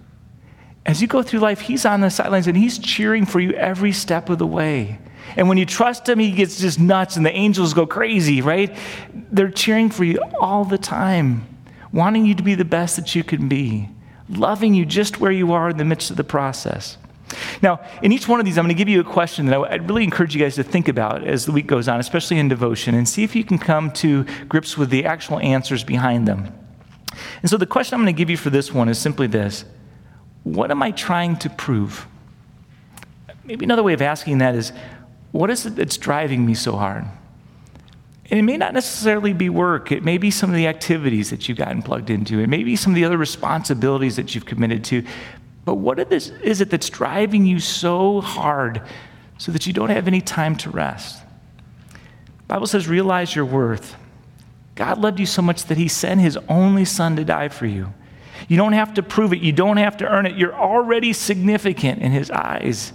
As 0.86 1.02
you 1.02 1.06
go 1.06 1.22
through 1.22 1.40
life, 1.40 1.60
He's 1.60 1.84
on 1.84 2.00
the 2.00 2.08
sidelines 2.08 2.46
and 2.46 2.56
He's 2.56 2.78
cheering 2.78 3.26
for 3.26 3.40
you 3.40 3.52
every 3.52 3.92
step 3.92 4.30
of 4.30 4.38
the 4.38 4.46
way. 4.46 4.98
And 5.36 5.50
when 5.50 5.58
you 5.58 5.66
trust 5.66 6.08
Him, 6.08 6.18
He 6.18 6.32
gets 6.32 6.58
just 6.58 6.80
nuts 6.80 7.18
and 7.18 7.26
the 7.26 7.36
angels 7.36 7.74
go 7.74 7.86
crazy, 7.86 8.40
right? 8.40 8.74
They're 9.12 9.50
cheering 9.50 9.90
for 9.90 10.04
you 10.04 10.18
all 10.40 10.64
the 10.64 10.78
time, 10.78 11.46
wanting 11.92 12.24
you 12.24 12.34
to 12.36 12.42
be 12.42 12.54
the 12.54 12.64
best 12.64 12.96
that 12.96 13.14
you 13.14 13.22
can 13.22 13.50
be, 13.50 13.90
loving 14.30 14.72
you 14.72 14.86
just 14.86 15.20
where 15.20 15.30
you 15.30 15.52
are 15.52 15.68
in 15.68 15.76
the 15.76 15.84
midst 15.84 16.10
of 16.10 16.16
the 16.16 16.24
process. 16.24 16.96
Now, 17.62 17.80
in 18.02 18.12
each 18.12 18.28
one 18.28 18.40
of 18.40 18.46
these, 18.46 18.58
I'm 18.58 18.64
going 18.64 18.74
to 18.74 18.78
give 18.78 18.88
you 18.88 19.00
a 19.00 19.04
question 19.04 19.46
that 19.46 19.58
I, 19.58 19.76
really 19.76 20.04
encourage 20.04 20.34
you 20.34 20.40
guys 20.40 20.54
to 20.56 20.62
think 20.62 20.88
about 20.88 21.26
as 21.26 21.46
the 21.46 21.52
week 21.52 21.66
goes 21.66 21.88
on, 21.88 22.00
especially 22.00 22.38
in 22.38 22.48
devotion, 22.48 22.94
and 22.94 23.08
see 23.08 23.22
if 23.22 23.34
you 23.34 23.44
can 23.44 23.58
come 23.58 23.90
to 23.92 24.24
grips 24.48 24.76
with 24.76 24.90
the 24.90 25.04
actual 25.04 25.38
answers 25.40 25.84
behind 25.84 26.26
them. 26.28 26.52
And 27.42 27.50
so, 27.50 27.56
the 27.56 27.66
question 27.66 27.94
I'm 27.94 28.02
going 28.02 28.14
to 28.14 28.18
give 28.18 28.30
you 28.30 28.36
for 28.36 28.50
this 28.50 28.72
one 28.72 28.88
is 28.88 28.98
simply 28.98 29.26
this 29.26 29.64
What 30.44 30.70
am 30.70 30.82
I 30.82 30.90
trying 30.90 31.36
to 31.38 31.50
prove? 31.50 32.06
Maybe 33.44 33.64
another 33.64 33.82
way 33.82 33.92
of 33.92 34.02
asking 34.02 34.38
that 34.38 34.54
is, 34.54 34.72
What 35.32 35.50
is 35.50 35.66
it 35.66 35.76
that's 35.76 35.96
driving 35.96 36.46
me 36.46 36.54
so 36.54 36.76
hard? 36.76 37.04
And 38.32 38.38
it 38.38 38.44
may 38.44 38.56
not 38.56 38.72
necessarily 38.72 39.34
be 39.34 39.50
work. 39.50 39.92
It 39.92 40.02
may 40.02 40.16
be 40.16 40.30
some 40.30 40.48
of 40.48 40.56
the 40.56 40.66
activities 40.66 41.28
that 41.28 41.48
you've 41.48 41.58
gotten 41.58 41.82
plugged 41.82 42.08
into. 42.08 42.38
It 42.38 42.48
may 42.48 42.64
be 42.64 42.76
some 42.76 42.92
of 42.92 42.94
the 42.94 43.04
other 43.04 43.18
responsibilities 43.18 44.16
that 44.16 44.34
you've 44.34 44.46
committed 44.46 44.84
to. 44.84 45.04
But 45.64 45.76
what 45.76 46.12
is 46.12 46.60
it 46.60 46.70
that's 46.70 46.90
driving 46.90 47.46
you 47.46 47.60
so 47.60 48.20
hard 48.20 48.82
so 49.38 49.52
that 49.52 49.66
you 49.66 49.72
don't 49.72 49.90
have 49.90 50.08
any 50.08 50.20
time 50.20 50.56
to 50.56 50.70
rest? 50.70 51.22
The 51.92 52.44
Bible 52.48 52.66
says, 52.66 52.88
realize 52.88 53.34
your 53.34 53.44
worth. 53.44 53.96
God 54.74 54.98
loved 54.98 55.20
you 55.20 55.26
so 55.26 55.42
much 55.42 55.64
that 55.64 55.78
he 55.78 55.88
sent 55.88 56.20
his 56.20 56.38
only 56.48 56.84
son 56.84 57.16
to 57.16 57.24
die 57.24 57.48
for 57.48 57.66
you. 57.66 57.92
You 58.48 58.56
don't 58.56 58.72
have 58.72 58.94
to 58.94 59.02
prove 59.02 59.32
it, 59.32 59.40
you 59.40 59.52
don't 59.52 59.76
have 59.76 59.96
to 59.98 60.06
earn 60.06 60.26
it. 60.26 60.36
You're 60.36 60.54
already 60.54 61.12
significant 61.12 62.02
in 62.02 62.10
his 62.10 62.30
eyes. 62.30 62.92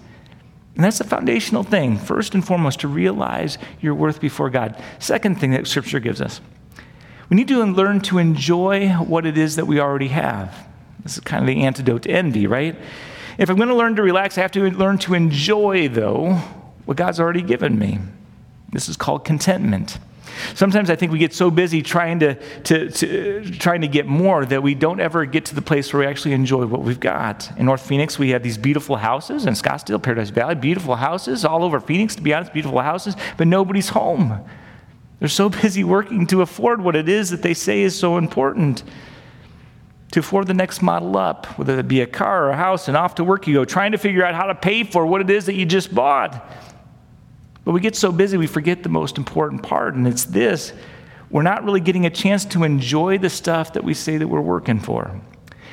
And 0.76 0.84
that's 0.84 0.98
the 0.98 1.06
foundational 1.06 1.64
thing, 1.64 1.98
first 1.98 2.36
and 2.36 2.46
foremost, 2.46 2.82
to 2.82 2.88
realize 2.88 3.58
your 3.80 3.96
worth 3.96 4.20
before 4.20 4.50
God. 4.50 4.82
Second 5.00 5.40
thing 5.40 5.52
that 5.52 5.66
Scripture 5.68 6.00
gives 6.00 6.22
us 6.22 6.42
we 7.30 7.36
need 7.36 7.48
to 7.50 7.64
learn 7.64 8.00
to 8.02 8.20
enjoy 8.20 8.90
what 8.90 9.26
it 9.26 9.38
is 9.38 9.58
that 9.58 9.68
we 9.68 9.80
already 9.80 10.08
have. 10.10 10.67
This 11.08 11.16
is 11.16 11.24
kind 11.24 11.42
of 11.42 11.48
the 11.48 11.64
antidote 11.64 12.02
to 12.02 12.12
envy, 12.12 12.48
right? 12.48 12.76
If 13.38 13.50
I'm 13.50 13.56
going 13.56 13.70
to 13.70 13.76
learn 13.76 13.96
to 13.96 14.02
relax, 14.02 14.38
I 14.38 14.42
have 14.42 14.52
to 14.52 14.70
learn 14.72 14.98
to 15.00 15.14
enjoy, 15.14 15.88
though, 15.88 16.34
what 16.84 16.98
God's 16.98 17.22
already 17.22 17.42
given 17.42 17.80
me. 17.80 18.00
This 18.74 18.90
is 18.90 18.98
called 18.98 19.24
contentment. 19.24 20.00
Sometimes 20.54 20.90
I 20.90 20.98
think 20.98 21.14
we 21.14 21.18
get 21.18 21.34
so 21.34 21.50
busy 21.50 21.82
trying 21.82 22.20
to, 22.20 22.36
to, 22.64 22.92
to, 22.92 23.52
trying 23.52 23.80
to 23.82 23.88
get 23.88 24.06
more 24.06 24.46
that 24.46 24.62
we 24.62 24.76
don't 24.76 25.00
ever 25.00 25.24
get 25.24 25.46
to 25.46 25.56
the 25.56 25.62
place 25.62 25.94
where 25.94 26.02
we 26.02 26.08
actually 26.08 26.34
enjoy 26.34 26.66
what 26.66 26.82
we've 26.82 27.00
got. 27.00 27.50
In 27.58 27.66
North 27.66 27.88
Phoenix, 27.88 28.20
we 28.20 28.32
have 28.32 28.44
these 28.44 28.58
beautiful 28.58 28.98
houses 28.98 29.46
in 29.46 29.54
Scottsdale, 29.54 30.04
Paradise 30.04 30.30
Valley, 30.30 30.56
beautiful 30.56 30.98
houses 30.98 31.46
all 31.46 31.64
over 31.64 31.80
Phoenix, 31.80 32.18
to 32.18 32.22
be 32.22 32.34
honest, 32.34 32.52
beautiful 32.52 32.82
houses, 32.82 33.16
but 33.38 33.48
nobody's 33.48 33.88
home. 33.88 34.42
They're 35.20 35.30
so 35.30 35.48
busy 35.48 35.86
working 35.86 36.28
to 36.28 36.42
afford 36.42 36.82
what 36.82 36.98
it 36.98 37.08
is 37.08 37.30
that 37.30 37.44
they 37.44 37.54
say 37.54 37.84
is 37.84 37.98
so 37.98 38.18
important. 38.18 38.84
To 40.12 40.22
afford 40.22 40.48
the 40.48 40.54
next 40.54 40.82
model 40.82 41.18
up, 41.18 41.46
whether 41.58 41.78
it 41.78 41.88
be 41.88 42.02
a 42.02 42.08
car 42.08 42.46
or 42.46 42.50
a 42.52 42.56
house, 42.56 42.88
and 42.88 42.96
off 42.96 43.16
to 43.16 43.24
work 43.24 43.46
you 43.46 43.56
go, 43.56 43.66
trying 43.66 43.92
to 43.92 43.98
figure 43.98 44.24
out 44.24 44.36
how 44.36 44.46
to 44.46 44.56
pay 44.56 44.84
for 44.84 45.06
what 45.06 45.22
it 45.22 45.30
is 45.30 45.46
that 45.48 45.56
you 45.56 45.66
just 45.66 45.94
bought. 45.94 46.50
But 47.66 47.74
we 47.74 47.82
get 47.82 47.98
so 47.98 48.14
busy 48.14 48.38
we 48.38 48.48
forget 48.48 48.84
the 48.84 48.90
most 48.90 49.18
important 49.18 49.64
part, 49.64 49.96
and 49.96 50.08
it's 50.08 50.24
this 50.24 50.72
we're 51.30 51.44
not 51.44 51.66
really 51.66 51.82
getting 51.82 52.06
a 52.06 52.10
chance 52.10 52.46
to 52.46 52.64
enjoy 52.64 53.18
the 53.18 53.30
stuff 53.30 53.74
that 53.74 53.84
we 53.84 53.94
say 53.94 54.18
that 54.18 54.28
we're 54.28 54.40
working 54.40 54.80
for. 54.80 55.20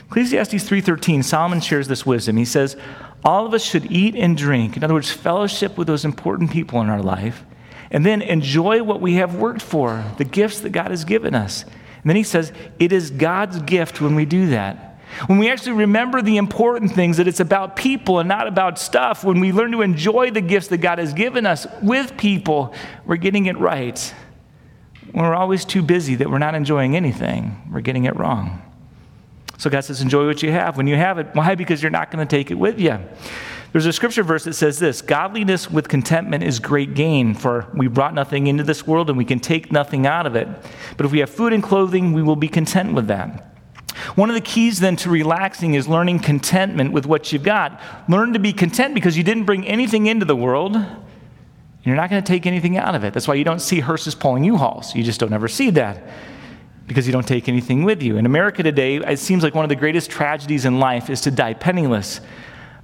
Ecclesiastes 0.08 0.64
3:13 0.64 1.22
Solomon 1.22 1.60
shares 1.60 1.86
this 1.86 2.04
wisdom. 2.04 2.36
He 2.36 2.44
says, 2.44 2.76
"All 3.24 3.46
of 3.46 3.54
us 3.54 3.62
should 3.62 3.90
eat 3.90 4.16
and 4.16 4.36
drink, 4.36 4.76
in 4.76 4.82
other 4.82 4.94
words, 4.94 5.12
fellowship 5.12 5.78
with 5.78 5.86
those 5.86 6.04
important 6.04 6.50
people 6.50 6.80
in 6.80 6.90
our 6.90 7.00
life, 7.00 7.44
and 7.90 8.04
then 8.04 8.20
enjoy 8.22 8.82
what 8.82 9.00
we 9.00 9.14
have 9.14 9.36
worked 9.36 9.62
for, 9.62 10.02
the 10.18 10.24
gifts 10.24 10.58
that 10.60 10.70
God 10.70 10.90
has 10.90 11.04
given 11.04 11.34
us." 11.34 11.64
And 12.04 12.10
then 12.10 12.16
he 12.16 12.22
says, 12.22 12.52
"It 12.78 12.92
is 12.92 13.10
God's 13.10 13.60
gift 13.62 14.00
when 14.00 14.14
we 14.14 14.26
do 14.26 14.50
that." 14.50 14.92
When 15.26 15.38
we 15.38 15.48
actually 15.48 15.72
remember 15.72 16.22
the 16.22 16.36
important 16.36 16.92
things, 16.92 17.16
that 17.16 17.26
it's 17.26 17.40
about 17.40 17.76
people 17.76 18.18
and 18.18 18.28
not 18.28 18.46
about 18.46 18.78
stuff, 18.78 19.24
when 19.24 19.40
we 19.40 19.52
learn 19.52 19.72
to 19.72 19.82
enjoy 19.82 20.30
the 20.30 20.40
gifts 20.40 20.68
that 20.68 20.78
God 20.78 20.98
has 20.98 21.12
given 21.12 21.46
us 21.46 21.66
with 21.82 22.16
people, 22.16 22.74
we're 23.06 23.16
getting 23.16 23.46
it 23.46 23.56
right. 23.56 24.14
When 25.12 25.24
we're 25.24 25.34
always 25.34 25.64
too 25.64 25.82
busy 25.82 26.16
that 26.16 26.28
we're 26.28 26.38
not 26.38 26.54
enjoying 26.54 26.96
anything, 26.96 27.56
we're 27.70 27.80
getting 27.80 28.04
it 28.04 28.16
wrong. 28.16 28.60
So 29.56 29.70
God 29.70 29.84
says, 29.84 30.02
enjoy 30.02 30.26
what 30.26 30.42
you 30.42 30.50
have 30.50 30.76
when 30.76 30.88
you 30.88 30.96
have 30.96 31.18
it. 31.18 31.28
Why? 31.32 31.54
Because 31.54 31.80
you're 31.80 31.90
not 31.90 32.10
going 32.10 32.26
to 32.26 32.36
take 32.36 32.50
it 32.50 32.56
with 32.56 32.80
you. 32.80 32.98
There's 33.74 33.86
a 33.86 33.92
scripture 33.92 34.22
verse 34.22 34.44
that 34.44 34.52
says 34.52 34.78
this 34.78 35.02
Godliness 35.02 35.68
with 35.68 35.88
contentment 35.88 36.44
is 36.44 36.60
great 36.60 36.94
gain, 36.94 37.34
for 37.34 37.66
we 37.74 37.88
brought 37.88 38.14
nothing 38.14 38.46
into 38.46 38.62
this 38.62 38.86
world 38.86 39.08
and 39.08 39.18
we 39.18 39.24
can 39.24 39.40
take 39.40 39.72
nothing 39.72 40.06
out 40.06 40.26
of 40.26 40.36
it. 40.36 40.46
But 40.96 41.06
if 41.06 41.10
we 41.10 41.18
have 41.18 41.28
food 41.28 41.52
and 41.52 41.60
clothing, 41.60 42.12
we 42.12 42.22
will 42.22 42.36
be 42.36 42.46
content 42.46 42.94
with 42.94 43.08
that. 43.08 43.52
One 44.14 44.30
of 44.30 44.36
the 44.36 44.40
keys 44.40 44.78
then 44.78 44.94
to 44.98 45.10
relaxing 45.10 45.74
is 45.74 45.88
learning 45.88 46.20
contentment 46.20 46.92
with 46.92 47.04
what 47.04 47.32
you've 47.32 47.42
got. 47.42 47.80
Learn 48.08 48.32
to 48.34 48.38
be 48.38 48.52
content 48.52 48.94
because 48.94 49.16
you 49.16 49.24
didn't 49.24 49.42
bring 49.42 49.66
anything 49.66 50.06
into 50.06 50.24
the 50.24 50.36
world. 50.36 50.76
And 50.76 50.86
you're 51.82 51.96
not 51.96 52.10
going 52.10 52.22
to 52.22 52.26
take 52.26 52.46
anything 52.46 52.76
out 52.76 52.94
of 52.94 53.02
it. 53.02 53.12
That's 53.12 53.26
why 53.26 53.34
you 53.34 53.42
don't 53.42 53.58
see 53.58 53.80
hearses 53.80 54.14
pulling 54.14 54.44
U-Hauls. 54.44 54.94
You 54.94 55.02
just 55.02 55.18
don't 55.18 55.32
ever 55.32 55.48
see 55.48 55.70
that 55.70 56.00
because 56.86 57.08
you 57.08 57.12
don't 57.12 57.26
take 57.26 57.48
anything 57.48 57.82
with 57.82 58.04
you. 58.04 58.18
In 58.18 58.24
America 58.24 58.62
today, 58.62 58.98
it 58.98 59.18
seems 59.18 59.42
like 59.42 59.56
one 59.56 59.64
of 59.64 59.68
the 59.68 59.74
greatest 59.74 60.12
tragedies 60.12 60.64
in 60.64 60.78
life 60.78 61.10
is 61.10 61.22
to 61.22 61.32
die 61.32 61.54
penniless. 61.54 62.20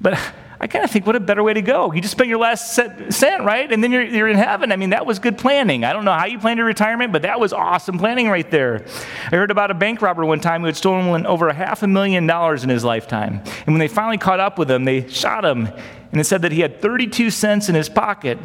But 0.01 0.19
I 0.63 0.67
kind 0.67 0.85
of 0.85 0.91
think, 0.91 1.07
what 1.07 1.17
a 1.17 1.21
better 1.21 1.43
way 1.43 1.55
to 1.55 1.63
go. 1.63 1.91
You 1.91 2.03
just 2.03 2.13
spent 2.13 2.29
your 2.29 2.39
last 2.39 2.75
cent, 2.75 3.45
right? 3.45 3.73
And 3.73 3.83
then 3.83 3.93
you're, 3.93 4.03
you're 4.03 4.29
in 4.29 4.37
heaven. 4.37 4.73
I 4.73 4.77
mean, 4.77 4.91
that 4.91 5.07
was 5.07 5.19
good 5.19 5.39
planning. 5.39 5.85
I 5.85 5.95
don't 5.95 6.05
know 6.05 6.13
how 6.13 6.27
you 6.27 6.39
planned 6.39 6.59
your 6.59 6.67
retirement, 6.67 7.13
but 7.13 7.23
that 7.23 7.41
was 7.41 7.55
awesome 7.55 7.97
planning 7.99 8.29
right 8.29 8.49
there. 8.51 8.85
I 9.33 9.37
heard 9.37 9.51
about 9.51 9.71
a 9.71 9.75
bank 9.75 10.03
robber 10.03 10.23
one 10.23 10.39
time 10.39 10.61
who 10.61 10.67
had 10.67 10.77
stolen 10.77 11.25
over 11.25 11.49
a 11.49 11.55
half 11.55 11.83
a 11.83 11.87
million 11.87 12.27
dollars 12.27 12.63
in 12.63 12.69
his 12.69 12.85
lifetime. 12.85 13.41
And 13.65 13.69
when 13.69 13.79
they 13.79 13.89
finally 13.89 14.19
caught 14.19 14.39
up 14.39 14.59
with 14.59 14.71
him, 14.71 14.85
they 14.85 15.09
shot 15.09 15.47
him. 15.47 15.67
And 16.13 16.21
it 16.21 16.25
said 16.25 16.43
that 16.43 16.53
he 16.53 16.61
had 16.61 16.83
32 16.83 17.31
cents 17.31 17.71
in 17.71 17.75
his 17.75 17.89
pocket. 17.89 18.39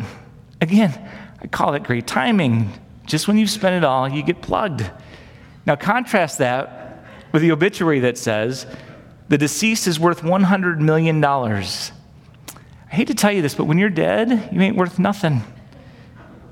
Again, 0.62 0.98
I 1.42 1.48
call 1.48 1.74
it 1.74 1.84
great 1.84 2.08
timing. 2.08 2.72
Just 3.06 3.28
when 3.28 3.38
you've 3.38 3.50
spent 3.50 3.76
it 3.76 3.84
all, 3.84 4.08
you 4.08 4.24
get 4.24 4.42
plugged. 4.42 4.90
Now, 5.66 5.76
contrast 5.76 6.38
that 6.38 7.04
with 7.34 7.42
the 7.42 7.52
obituary 7.52 8.00
that 8.02 8.18
says, 8.18 8.66
the 9.28 9.38
deceased 9.38 9.86
is 9.88 10.00
worth 10.00 10.22
$100 10.22 10.80
million. 10.80 11.20
I 12.92 12.96
hate 12.96 13.08
to 13.08 13.16
tell 13.16 13.32
you 13.32 13.42
this, 13.42 13.56
but 13.56 13.66
when 13.66 13.78
you're 13.78 13.90
dead, 13.90 14.50
you 14.52 14.62
ain't 14.62 14.78
worth 14.78 15.00
nothing. 15.00 15.42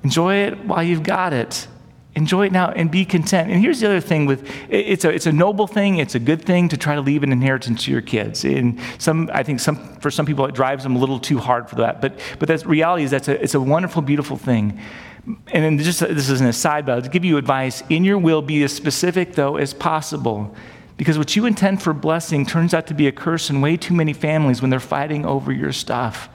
Enjoy 0.04 0.36
it 0.36 0.66
while 0.66 0.84
you've 0.84 1.04
got 1.04 1.34
it. 1.34 1.68
Enjoy 2.16 2.46
it 2.46 2.52
now 2.52 2.70
and 2.70 2.92
be 2.92 3.06
content. 3.06 3.50
And 3.50 3.60
here's 3.60 3.80
the 3.80 3.88
other 3.88 4.00
thing 4.00 4.28
with 4.28 4.48
it's 4.70 5.04
a, 5.04 5.10
it's 5.10 5.26
a 5.26 5.32
noble 5.32 5.66
thing, 5.66 5.98
it's 5.98 6.14
a 6.14 6.20
good 6.20 6.44
thing 6.44 6.70
to 6.70 6.78
try 6.78 6.94
to 6.94 7.02
leave 7.02 7.24
an 7.24 7.32
inheritance 7.32 7.86
to 7.86 7.92
your 7.92 8.02
kids. 8.02 8.46
And 8.46 8.80
some, 9.00 9.32
I 9.34 9.42
think 9.42 9.60
some, 9.60 9.78
for 9.98 10.12
some 10.12 10.26
people 10.26 10.46
it 10.46 10.54
drives 10.54 10.84
them 10.84 10.96
a 10.96 11.00
little 11.00 11.20
too 11.20 11.40
hard 11.40 11.70
for 11.70 11.76
that. 11.78 12.02
But, 12.02 12.20
but 12.38 12.48
that's 12.48 12.66
reality 12.66 13.04
is 13.04 13.12
that's 13.12 13.30
a, 13.30 13.42
it's 13.42 13.56
a 13.56 13.62
wonderful, 13.62 14.04
beautiful 14.04 14.38
thing. 14.38 14.80
And 15.26 15.64
then 15.64 15.80
just 15.80 16.02
this 16.02 16.30
is 16.30 16.42
an 16.42 16.48
aside, 16.48 16.86
but 16.86 17.04
I'll 17.04 17.10
give 17.10 17.26
you 17.26 17.38
advice. 17.38 17.82
In 17.90 18.04
your 18.04 18.20
will, 18.20 18.42
be 18.42 18.62
as 18.64 18.74
specific 18.74 19.34
though 19.34 19.56
as 19.56 19.74
possible. 19.74 20.54
Because 21.04 21.18
what 21.18 21.36
you 21.36 21.46
intend 21.46 21.82
for 21.82 21.92
blessing 21.92 22.46
turns 22.46 22.74
out 22.74 22.88
to 22.88 22.94
be 22.94 23.08
a 23.08 23.12
curse 23.12 23.50
in 23.50 23.60
way 23.60 23.76
too 23.76 23.94
many 23.94 24.14
families 24.14 24.62
when 24.62 24.70
they're 24.70 24.80
fighting 24.80 25.26
over 25.26 25.52
your 25.52 25.74
stuff. 25.74 26.30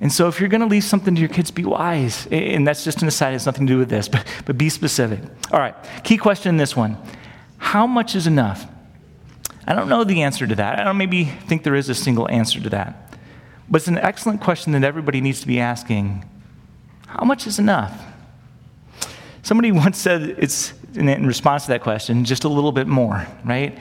And 0.00 0.10
so, 0.10 0.26
if 0.26 0.40
you're 0.40 0.48
going 0.48 0.62
to 0.62 0.66
leave 0.66 0.84
something 0.84 1.14
to 1.14 1.20
your 1.20 1.28
kids, 1.28 1.50
be 1.50 1.66
wise. 1.66 2.26
And 2.30 2.66
that's 2.66 2.82
just 2.82 3.02
an 3.02 3.08
aside, 3.08 3.28
it 3.28 3.32
has 3.32 3.44
nothing 3.44 3.66
to 3.66 3.74
do 3.74 3.78
with 3.78 3.90
this, 3.90 4.08
but, 4.08 4.26
but 4.46 4.56
be 4.56 4.70
specific. 4.70 5.20
All 5.52 5.60
right, 5.60 5.74
key 6.02 6.16
question 6.16 6.48
in 6.48 6.56
this 6.56 6.74
one 6.74 6.96
How 7.58 7.86
much 7.86 8.14
is 8.14 8.26
enough? 8.26 8.66
I 9.66 9.74
don't 9.74 9.90
know 9.90 10.02
the 10.02 10.22
answer 10.22 10.46
to 10.46 10.54
that. 10.54 10.80
I 10.80 10.84
don't 10.84 10.96
maybe 10.96 11.26
think 11.26 11.62
there 11.62 11.74
is 11.74 11.90
a 11.90 11.94
single 11.94 12.26
answer 12.30 12.58
to 12.58 12.70
that. 12.70 13.14
But 13.68 13.82
it's 13.82 13.88
an 13.88 13.98
excellent 13.98 14.40
question 14.40 14.72
that 14.72 14.82
everybody 14.82 15.20
needs 15.20 15.42
to 15.42 15.46
be 15.46 15.60
asking 15.60 16.24
How 17.06 17.26
much 17.26 17.46
is 17.46 17.58
enough? 17.58 18.02
Somebody 19.42 19.72
once 19.84 19.98
said 19.98 20.36
it's 20.38 20.72
in 20.94 21.26
response 21.26 21.64
to 21.64 21.68
that 21.70 21.82
question, 21.82 22.24
just 22.24 22.44
a 22.44 22.48
little 22.48 22.72
bit 22.72 22.86
more, 22.86 23.26
right? 23.44 23.78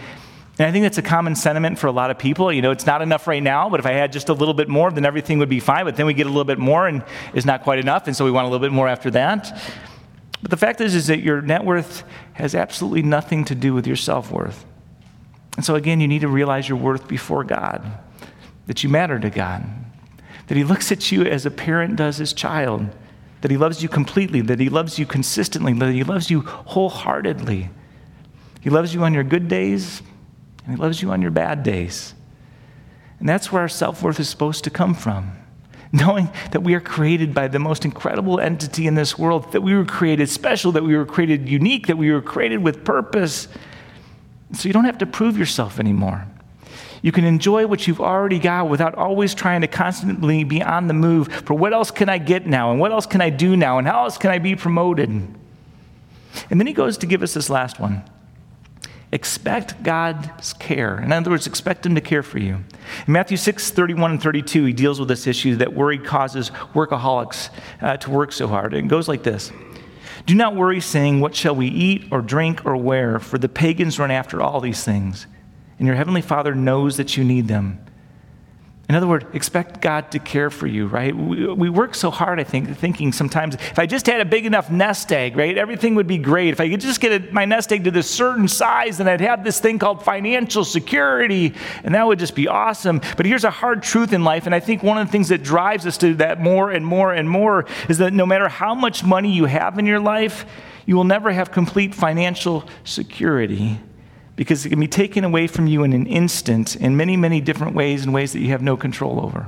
And 0.59 0.67
I 0.67 0.71
think 0.73 0.83
that's 0.83 0.97
a 0.97 1.01
common 1.01 1.35
sentiment 1.35 1.79
for 1.79 1.87
a 1.87 1.91
lot 1.91 2.11
of 2.11 2.19
people. 2.19 2.51
You 2.51 2.61
know, 2.61 2.71
it's 2.71 2.85
not 2.85 3.01
enough 3.01 3.27
right 3.27 3.41
now, 3.41 3.69
but 3.69 3.79
if 3.79 3.85
I 3.85 3.93
had 3.93 4.11
just 4.11 4.27
a 4.27 4.33
little 4.33 4.53
bit 4.53 4.67
more, 4.67 4.91
then 4.91 5.05
everything 5.05 5.39
would 5.39 5.47
be 5.47 5.61
fine. 5.61 5.85
But 5.85 5.95
then 5.95 6.05
we 6.05 6.13
get 6.13 6.25
a 6.25 6.29
little 6.29 6.43
bit 6.43 6.59
more 6.59 6.85
and 6.85 7.03
it's 7.33 7.45
not 7.45 7.63
quite 7.63 7.79
enough, 7.79 8.07
and 8.07 8.15
so 8.15 8.25
we 8.25 8.31
want 8.31 8.45
a 8.45 8.49
little 8.49 8.65
bit 8.65 8.73
more 8.73 8.87
after 8.87 9.09
that. 9.11 9.57
But 10.41 10.51
the 10.51 10.57
fact 10.57 10.81
is, 10.81 10.95
is 10.95 11.07
that 11.07 11.19
your 11.19 11.41
net 11.41 11.63
worth 11.63 12.03
has 12.33 12.55
absolutely 12.55 13.03
nothing 13.03 13.45
to 13.45 13.55
do 13.55 13.73
with 13.73 13.87
your 13.87 13.95
self 13.95 14.31
worth. 14.31 14.65
And 15.55 15.65
so 15.65 15.75
again, 15.75 15.99
you 15.99 16.07
need 16.07 16.21
to 16.21 16.27
realize 16.27 16.69
your 16.69 16.77
worth 16.77 17.07
before 17.07 17.43
God, 17.43 17.85
that 18.67 18.83
you 18.83 18.89
matter 18.89 19.19
to 19.19 19.29
God, 19.29 19.65
that 20.47 20.55
He 20.57 20.63
looks 20.63 20.91
at 20.91 21.11
you 21.11 21.23
as 21.23 21.45
a 21.45 21.51
parent 21.51 21.95
does 21.95 22.17
his 22.17 22.33
child, 22.33 22.89
that 23.41 23.51
He 23.51 23.57
loves 23.57 23.81
you 23.81 23.89
completely, 23.89 24.41
that 24.41 24.59
He 24.59 24.69
loves 24.69 24.99
you 24.99 25.05
consistently, 25.05 25.73
that 25.73 25.91
He 25.91 26.03
loves 26.03 26.29
you 26.29 26.41
wholeheartedly. 26.41 27.69
He 28.61 28.69
loves 28.69 28.93
you 28.93 29.03
on 29.03 29.13
your 29.13 29.23
good 29.23 29.47
days, 29.47 30.01
and 30.65 30.75
He 30.75 30.81
loves 30.81 31.01
you 31.01 31.11
on 31.11 31.21
your 31.21 31.31
bad 31.31 31.63
days. 31.63 32.13
And 33.19 33.27
that's 33.27 33.51
where 33.51 33.61
our 33.61 33.69
self 33.69 34.01
worth 34.01 34.19
is 34.19 34.29
supposed 34.29 34.63
to 34.63 34.69
come 34.69 34.93
from. 34.93 35.33
Knowing 35.91 36.29
that 36.51 36.61
we 36.61 36.75
are 36.75 36.79
created 36.79 37.33
by 37.33 37.47
the 37.47 37.59
most 37.59 37.83
incredible 37.83 38.39
entity 38.39 38.85
in 38.85 38.95
this 38.95 39.17
world, 39.17 39.51
that 39.51 39.61
we 39.61 39.73
were 39.73 39.85
created 39.85 40.29
special, 40.29 40.71
that 40.71 40.83
we 40.83 40.95
were 40.95 41.05
created 41.05 41.49
unique, 41.49 41.87
that 41.87 41.97
we 41.97 42.11
were 42.11 42.21
created 42.21 42.57
with 42.57 42.85
purpose. 42.85 43.47
So 44.53 44.67
you 44.69 44.73
don't 44.73 44.85
have 44.85 44.99
to 44.99 45.05
prove 45.05 45.37
yourself 45.37 45.79
anymore. 45.79 46.27
You 47.01 47.11
can 47.11 47.23
enjoy 47.23 47.67
what 47.67 47.87
you've 47.87 48.01
already 48.01 48.39
got 48.39 48.69
without 48.69 48.95
always 48.95 49.33
trying 49.33 49.61
to 49.61 49.67
constantly 49.67 50.43
be 50.43 50.61
on 50.61 50.87
the 50.87 50.93
move 50.93 51.27
for 51.45 51.53
what 51.53 51.73
else 51.73 51.91
can 51.91 52.09
I 52.09 52.17
get 52.17 52.45
now, 52.45 52.71
and 52.71 52.79
what 52.79 52.91
else 52.91 53.05
can 53.05 53.21
I 53.21 53.29
do 53.29 53.55
now, 53.55 53.77
and 53.77 53.87
how 53.87 54.03
else 54.03 54.17
can 54.17 54.31
I 54.31 54.39
be 54.39 54.55
promoted. 54.55 55.09
And 55.09 56.59
then 56.59 56.67
he 56.67 56.73
goes 56.73 56.97
to 56.99 57.05
give 57.05 57.23
us 57.23 57.33
this 57.33 57.49
last 57.49 57.79
one 57.79 58.03
Expect 59.11 59.81
God's 59.81 60.53
care. 60.53 60.99
In 60.99 61.11
other 61.11 61.31
words, 61.31 61.47
expect 61.47 61.83
Him 61.83 61.95
to 61.95 62.01
care 62.01 62.21
for 62.21 62.37
you. 62.37 62.63
In 63.07 63.13
Matthew 63.13 63.37
6, 63.37 63.71
31 63.71 64.11
and 64.11 64.21
32, 64.21 64.65
he 64.65 64.73
deals 64.73 64.99
with 64.99 65.09
this 65.09 65.25
issue 65.25 65.55
that 65.55 65.73
worry 65.73 65.97
causes 65.97 66.51
workaholics 66.75 67.49
uh, 67.81 67.97
to 67.97 68.11
work 68.11 68.31
so 68.31 68.47
hard. 68.47 68.75
And 68.75 68.85
it 68.85 68.89
goes 68.89 69.07
like 69.07 69.23
this 69.23 69.51
Do 70.27 70.35
not 70.35 70.55
worry, 70.55 70.79
saying, 70.79 71.21
What 71.21 71.33
shall 71.33 71.55
we 71.55 71.67
eat, 71.67 72.05
or 72.11 72.21
drink, 72.21 72.63
or 72.67 72.77
wear? 72.77 73.19
For 73.19 73.39
the 73.39 73.49
pagans 73.49 73.97
run 73.97 74.11
after 74.11 74.43
all 74.43 74.61
these 74.61 74.83
things, 74.83 75.25
and 75.79 75.87
your 75.87 75.95
heavenly 75.95 76.21
Father 76.21 76.53
knows 76.53 76.97
that 76.97 77.17
you 77.17 77.23
need 77.23 77.47
them. 77.47 77.83
In 78.89 78.95
other 78.95 79.05
words, 79.05 79.23
expect 79.33 79.81
God 79.81 80.11
to 80.13 80.19
care 80.19 80.49
for 80.49 80.65
you, 80.65 80.87
right? 80.87 81.15
We, 81.15 81.45
we, 81.53 81.69
work 81.69 81.93
so 81.93 82.09
hard, 82.09 82.39
I 82.39 82.43
think, 82.43 82.75
thinking 82.75 83.11
sometimes 83.11 83.53
if 83.53 83.77
I 83.77 83.85
just 83.85 84.07
had 84.07 84.19
a 84.19 84.25
big 84.25 84.47
enough 84.47 84.71
nest 84.71 85.13
egg, 85.13 85.37
right, 85.37 85.55
everything 85.55 85.93
would 85.93 86.07
be 86.07 86.17
great. 86.17 86.53
If 86.53 86.59
I 86.59 86.67
could 86.67 86.79
just 86.79 86.99
get 86.99 87.11
a, 87.11 87.31
my 87.31 87.45
nest 87.45 87.71
egg 87.71 87.83
to 87.83 87.91
this 87.91 88.09
certain 88.09 88.47
size, 88.47 88.97
then 88.97 89.07
I'd 89.07 89.21
have 89.21 89.43
this 89.43 89.59
thing 89.59 89.77
called 89.77 90.03
financial 90.03 90.65
security, 90.65 91.53
and 91.83 91.93
that 91.93 92.07
would 92.07 92.17
just 92.17 92.33
be 92.33 92.47
awesome. 92.47 92.99
But 93.15 93.27
here's 93.27 93.43
a 93.43 93.51
hard 93.51 93.83
truth 93.83 94.11
in 94.11 94.23
life, 94.23 94.47
and 94.47 94.55
I 94.55 94.59
think 94.59 94.81
one 94.81 94.97
of 94.97 95.05
the 95.05 95.11
things 95.11 95.29
that 95.29 95.43
drives 95.43 95.85
us 95.85 95.99
to 95.99 96.15
that 96.15 96.41
more 96.41 96.71
and 96.71 96.83
more 96.83 97.13
and 97.13 97.29
more 97.29 97.67
is 97.89 97.99
that 97.99 98.11
no 98.11 98.25
matter 98.25 98.49
how 98.49 98.73
much 98.73 99.03
money 99.03 99.31
you 99.31 99.45
have 99.45 99.77
in 99.77 99.85
your 99.85 99.99
life, 99.99 100.47
you 100.87 100.95
will 100.95 101.03
never 101.03 101.31
have 101.31 101.51
complete 101.51 101.93
financial 101.93 102.67
security 102.85 103.77
because 104.39 104.65
it 104.65 104.69
can 104.69 104.79
be 104.79 104.87
taken 104.87 105.25
away 105.25 105.47
from 105.47 105.67
you 105.67 105.83
in 105.83 105.91
an 105.91 106.07
instant 106.07 106.77
in 106.77 106.95
many, 106.95 107.17
many 107.17 107.41
different 107.41 107.75
ways 107.75 108.05
and 108.05 108.13
ways 108.13 108.31
that 108.31 108.39
you 108.39 108.47
have 108.51 108.61
no 108.61 108.77
control 108.77 109.19
over. 109.19 109.45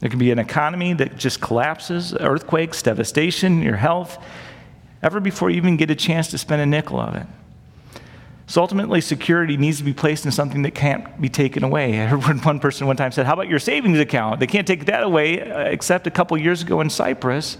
There 0.00 0.10
can 0.10 0.18
be 0.18 0.32
an 0.32 0.40
economy 0.40 0.92
that 0.94 1.16
just 1.16 1.40
collapses, 1.40 2.12
earthquakes, 2.12 2.82
devastation, 2.82 3.62
your 3.62 3.76
health. 3.76 4.18
ever 5.04 5.20
before 5.20 5.50
you 5.50 5.58
even 5.58 5.76
get 5.76 5.88
a 5.88 5.94
chance 5.94 6.26
to 6.32 6.36
spend 6.36 6.60
a 6.62 6.66
nickel 6.66 6.98
of 6.98 7.14
it. 7.14 7.28
So 8.48 8.60
ultimately, 8.60 9.00
security 9.00 9.56
needs 9.56 9.78
to 9.78 9.84
be 9.84 9.94
placed 9.94 10.26
in 10.26 10.32
something 10.32 10.62
that 10.62 10.74
can't 10.74 11.20
be 11.20 11.28
taken 11.28 11.62
away. 11.62 12.00
I 12.02 12.06
heard 12.06 12.44
one 12.44 12.58
person 12.58 12.88
one 12.88 12.96
time 12.96 13.12
said, 13.12 13.24
How 13.24 13.34
about 13.34 13.48
your 13.48 13.60
savings 13.60 14.00
account? 14.00 14.40
They 14.40 14.48
can't 14.48 14.66
take 14.66 14.86
that 14.86 15.04
away, 15.04 15.48
uh, 15.48 15.60
except 15.60 16.08
a 16.08 16.10
couple 16.10 16.36
years 16.36 16.60
ago 16.60 16.80
in 16.80 16.90
Cyprus. 16.90 17.56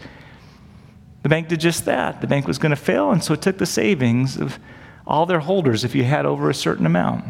The 1.23 1.29
bank 1.29 1.47
did 1.47 1.61
just 1.61 1.85
that. 1.85 2.21
The 2.21 2.27
bank 2.27 2.49
was 2.49 2.59
going 2.59 2.71
to 2.71 2.77
fail, 2.77 3.13
and 3.13 3.23
so 3.23 3.33
it 3.33 3.43
took 3.43 3.59
the 3.59 3.67
savings 3.67 4.37
of 4.37 4.59
all 5.07 5.27
their 5.27 5.41
holders 5.41 5.85
if 5.85 5.95
you 5.95 6.05
had 6.05 6.27
over 6.27 6.51
a 6.51 6.55
certain 6.55 6.87
amount. 6.87 7.25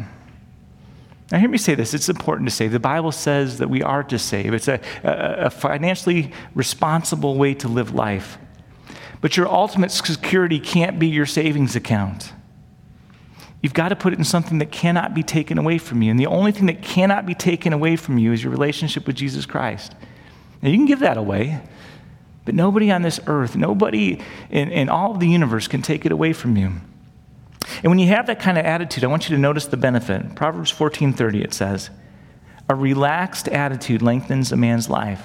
Now, 1.31 1.39
hear 1.39 1.49
me 1.49 1.57
say 1.57 1.75
this. 1.75 1.93
It's 1.93 2.07
important 2.07 2.47
to 2.49 2.55
save. 2.55 2.71
The 2.71 2.79
Bible 2.79 3.11
says 3.11 3.57
that 3.57 3.69
we 3.69 3.83
are 3.83 4.03
to 4.03 4.17
save. 4.17 4.53
It's 4.53 4.69
a, 4.69 4.79
a, 5.03 5.49
financially 5.49 6.31
responsible 6.55 7.35
way 7.35 7.53
to 7.55 7.67
live 7.67 7.93
life. 7.93 8.37
But 9.19 9.35
your 9.35 9.47
ultimate 9.47 9.91
security 9.91 10.59
can't 10.59 10.99
be 10.99 11.07
your 11.07 11.25
savings 11.25 11.75
account. 11.75 12.31
You've 13.61 13.73
got 13.73 13.89
to 13.89 13.95
put 13.95 14.13
it 14.13 14.19
in 14.19 14.25
something 14.25 14.59
that 14.59 14.71
cannot 14.71 15.13
be 15.13 15.23
taken 15.23 15.57
away 15.57 15.79
from 15.79 16.01
you. 16.01 16.11
And 16.11 16.19
the 16.19 16.27
only 16.27 16.53
thing 16.53 16.67
that 16.67 16.81
cannot 16.81 17.25
be 17.25 17.33
taken 17.33 17.73
away 17.73 17.97
from 17.97 18.17
you 18.17 18.31
is 18.31 18.41
your 18.41 18.51
relationship 18.51 19.05
with 19.05 19.17
Jesus 19.17 19.45
Christ. 19.45 19.95
Now, 20.61 20.69
you 20.69 20.77
can 20.77 20.85
give 20.85 20.99
that 20.99 21.17
away, 21.17 21.61
but 22.45 22.55
nobody 22.55 22.89
on 22.89 23.01
this 23.01 23.19
earth, 23.27 23.57
nobody 23.57 24.21
in, 24.49 24.71
in 24.71 24.87
all 24.87 25.11
of 25.11 25.19
the 25.19 25.27
universe 25.27 25.67
can 25.67 25.81
take 25.81 26.05
it 26.05 26.11
away 26.13 26.31
from 26.31 26.55
you. 26.55 26.73
And 27.83 27.91
when 27.91 27.99
you 27.99 28.07
have 28.07 28.27
that 28.27 28.39
kind 28.39 28.57
of 28.57 28.65
attitude, 28.65 29.03
I 29.03 29.07
want 29.07 29.29
you 29.29 29.35
to 29.35 29.41
notice 29.41 29.65
the 29.65 29.77
benefit. 29.77 30.35
Proverbs 30.35 30.71
14:30 30.71 31.43
it 31.43 31.53
says, 31.53 31.89
"A 32.69 32.75
relaxed 32.75 33.47
attitude 33.47 34.01
lengthens 34.01 34.51
a 34.51 34.57
man's 34.57 34.89
life." 34.89 35.23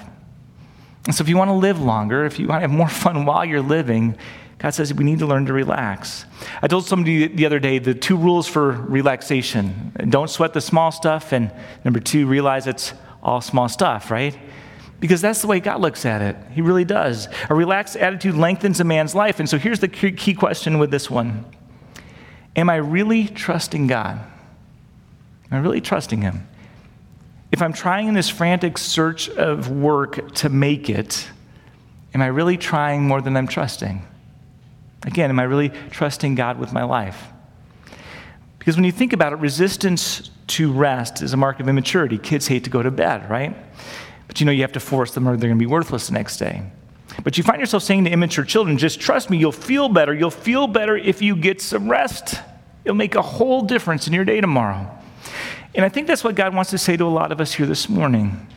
And 1.05 1.15
so 1.15 1.21
if 1.21 1.29
you 1.29 1.37
want 1.37 1.49
to 1.49 1.53
live 1.53 1.81
longer, 1.81 2.25
if 2.25 2.39
you 2.39 2.47
want 2.47 2.59
to 2.61 2.67
have 2.67 2.71
more 2.71 2.87
fun 3.03 3.25
while 3.25 3.43
you're 3.43 3.61
living, 3.61 4.15
God 4.63 4.73
says 4.73 4.93
we 4.93 5.03
need 5.03 5.19
to 5.19 5.25
learn 5.25 5.45
to 5.47 5.53
relax. 5.53 6.25
I 6.61 6.67
told 6.67 6.85
somebody 6.85 7.27
the 7.27 7.45
other 7.45 7.59
day 7.59 7.79
the 7.79 7.93
two 7.93 8.15
rules 8.15 8.47
for 8.47 8.71
relaxation 8.71 9.91
don't 10.09 10.29
sweat 10.29 10.53
the 10.53 10.61
small 10.61 10.91
stuff, 10.91 11.33
and 11.33 11.51
number 11.83 11.99
two, 11.99 12.27
realize 12.27 12.65
it's 12.65 12.93
all 13.21 13.41
small 13.41 13.67
stuff, 13.67 14.09
right? 14.09 14.37
Because 15.01 15.19
that's 15.19 15.41
the 15.41 15.47
way 15.47 15.59
God 15.59 15.81
looks 15.81 16.05
at 16.05 16.21
it. 16.21 16.37
He 16.51 16.61
really 16.61 16.85
does. 16.85 17.27
A 17.49 17.55
relaxed 17.55 17.97
attitude 17.97 18.35
lengthens 18.35 18.79
a 18.79 18.85
man's 18.85 19.13
life. 19.13 19.41
And 19.41 19.49
so 19.49 19.57
here's 19.57 19.79
the 19.79 19.89
key 19.89 20.33
question 20.33 20.79
with 20.79 20.91
this 20.91 21.09
one 21.09 21.43
Am 22.55 22.69
I 22.69 22.75
really 22.75 23.27
trusting 23.27 23.87
God? 23.87 24.19
Am 24.19 25.57
I 25.57 25.57
really 25.57 25.81
trusting 25.81 26.21
Him? 26.21 26.47
If 27.51 27.61
I'm 27.61 27.73
trying 27.73 28.07
in 28.07 28.13
this 28.13 28.29
frantic 28.29 28.77
search 28.77 29.29
of 29.29 29.69
work 29.69 30.33
to 30.35 30.49
make 30.49 30.89
it, 30.89 31.27
am 32.13 32.21
I 32.21 32.27
really 32.27 32.57
trying 32.57 33.03
more 33.07 33.21
than 33.21 33.37
I'm 33.37 33.47
trusting? 33.47 34.05
Again, 35.03 35.29
am 35.29 35.39
I 35.39 35.43
really 35.43 35.69
trusting 35.91 36.35
God 36.35 36.57
with 36.57 36.73
my 36.73 36.83
life? 36.83 37.27
Because 38.57 38.75
when 38.75 38.85
you 38.85 38.91
think 38.91 39.13
about 39.13 39.33
it, 39.33 39.37
resistance 39.37 40.29
to 40.47 40.71
rest 40.71 41.21
is 41.21 41.33
a 41.33 41.37
mark 41.37 41.59
of 41.59 41.67
immaturity. 41.67 42.17
Kids 42.17 42.47
hate 42.47 42.63
to 42.63 42.69
go 42.69 42.81
to 42.81 42.91
bed, 42.91 43.29
right? 43.29 43.55
But 44.27 44.39
you 44.39 44.45
know 44.45 44.51
you 44.51 44.61
have 44.61 44.71
to 44.73 44.79
force 44.79 45.13
them 45.13 45.27
or 45.27 45.35
they're 45.35 45.49
going 45.49 45.59
to 45.59 45.63
be 45.63 45.65
worthless 45.65 46.07
the 46.07 46.13
next 46.13 46.37
day. 46.37 46.63
But 47.23 47.37
you 47.37 47.43
find 47.43 47.59
yourself 47.59 47.83
saying 47.83 48.05
to 48.05 48.11
immature 48.11 48.43
children, 48.43 48.77
just 48.77 48.99
trust 48.99 49.29
me, 49.29 49.37
you'll 49.37 49.51
feel 49.51 49.89
better. 49.89 50.13
You'll 50.13 50.31
feel 50.31 50.67
better 50.67 50.97
if 50.97 51.21
you 51.21 51.35
get 51.35 51.61
some 51.61 51.89
rest. 51.89 52.35
It'll 52.83 52.95
make 52.95 53.15
a 53.15 53.21
whole 53.21 53.61
difference 53.61 54.07
in 54.07 54.13
your 54.13 54.25
day 54.25 54.41
tomorrow. 54.41 54.89
And 55.75 55.85
I 55.85 55.89
think 55.89 56.07
that's 56.07 56.23
what 56.23 56.35
God 56.35 56.53
wants 56.53 56.71
to 56.71 56.77
say 56.77 56.97
to 56.97 57.05
a 57.05 57.07
lot 57.07 57.31
of 57.31 57.39
us 57.39 57.53
here 57.53 57.65
this 57.65 57.89
morning. 57.89 58.47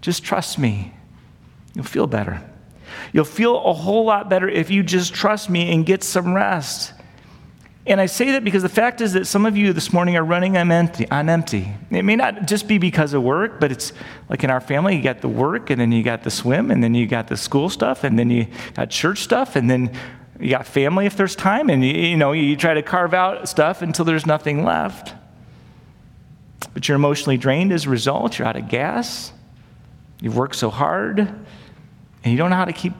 Just 0.00 0.24
trust 0.24 0.58
me. 0.58 0.94
You'll 1.74 1.84
feel 1.84 2.06
better. 2.06 2.42
You'll 3.12 3.24
feel 3.24 3.56
a 3.64 3.72
whole 3.72 4.04
lot 4.04 4.28
better 4.28 4.48
if 4.48 4.70
you 4.70 4.82
just 4.82 5.14
trust 5.14 5.50
me 5.50 5.72
and 5.72 5.86
get 5.86 6.02
some 6.02 6.34
rest. 6.34 6.92
And 7.86 7.98
I 8.00 8.06
say 8.06 8.32
that 8.32 8.44
because 8.44 8.62
the 8.62 8.68
fact 8.68 9.00
is 9.00 9.14
that 9.14 9.26
some 9.26 9.46
of 9.46 9.56
you 9.56 9.72
this 9.72 9.92
morning 9.92 10.14
are 10.16 10.24
running 10.24 10.56
on 10.56 10.70
empty, 10.70 11.10
on 11.10 11.30
empty. 11.30 11.72
It 11.90 12.04
may 12.04 12.14
not 12.14 12.46
just 12.46 12.68
be 12.68 12.76
because 12.76 13.14
of 13.14 13.22
work, 13.22 13.58
but 13.58 13.72
it's 13.72 13.94
like 14.28 14.44
in 14.44 14.50
our 14.50 14.60
family, 14.60 14.96
you 14.96 15.02
got 15.02 15.22
the 15.22 15.28
work, 15.28 15.70
and 15.70 15.80
then 15.80 15.90
you 15.90 16.02
got 16.02 16.22
the 16.22 16.30
swim, 16.30 16.70
and 16.70 16.84
then 16.84 16.94
you 16.94 17.06
got 17.06 17.28
the 17.28 17.38
school 17.38 17.70
stuff, 17.70 18.04
and 18.04 18.18
then 18.18 18.28
you 18.28 18.48
got 18.74 18.90
church 18.90 19.20
stuff, 19.20 19.56
and 19.56 19.70
then 19.70 19.92
you 20.38 20.50
got 20.50 20.66
family 20.66 21.06
if 21.06 21.16
there's 21.16 21.34
time, 21.34 21.70
and 21.70 21.82
you, 21.82 21.92
you 21.92 22.16
know, 22.18 22.32
you 22.32 22.54
try 22.54 22.74
to 22.74 22.82
carve 22.82 23.14
out 23.14 23.48
stuff 23.48 23.80
until 23.80 24.04
there's 24.04 24.26
nothing 24.26 24.62
left. 24.62 25.14
But 26.74 26.86
you're 26.86 26.96
emotionally 26.96 27.38
drained 27.38 27.72
as 27.72 27.86
a 27.86 27.90
result, 27.90 28.38
you're 28.38 28.46
out 28.46 28.56
of 28.56 28.68
gas, 28.68 29.32
you've 30.20 30.36
worked 30.36 30.56
so 30.56 30.68
hard, 30.68 31.18
and 31.18 32.30
you 32.30 32.36
don't 32.36 32.50
know 32.50 32.56
how 32.56 32.66
to 32.66 32.74
keep 32.74 32.92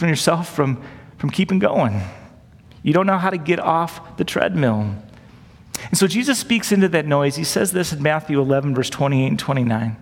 yourself 0.00 0.54
from, 0.54 0.82
from 1.18 1.28
keeping 1.28 1.58
going. 1.58 2.00
You 2.82 2.92
don't 2.92 3.06
know 3.06 3.18
how 3.18 3.30
to 3.30 3.38
get 3.38 3.60
off 3.60 4.16
the 4.16 4.24
treadmill. 4.24 4.94
And 5.88 5.98
so 5.98 6.06
Jesus 6.06 6.38
speaks 6.38 6.72
into 6.72 6.88
that 6.88 7.06
noise. 7.06 7.36
He 7.36 7.44
says 7.44 7.72
this 7.72 7.92
in 7.92 8.02
Matthew 8.02 8.40
11, 8.40 8.74
verse 8.74 8.90
28 8.90 9.26
and 9.26 9.38
29. 9.38 9.96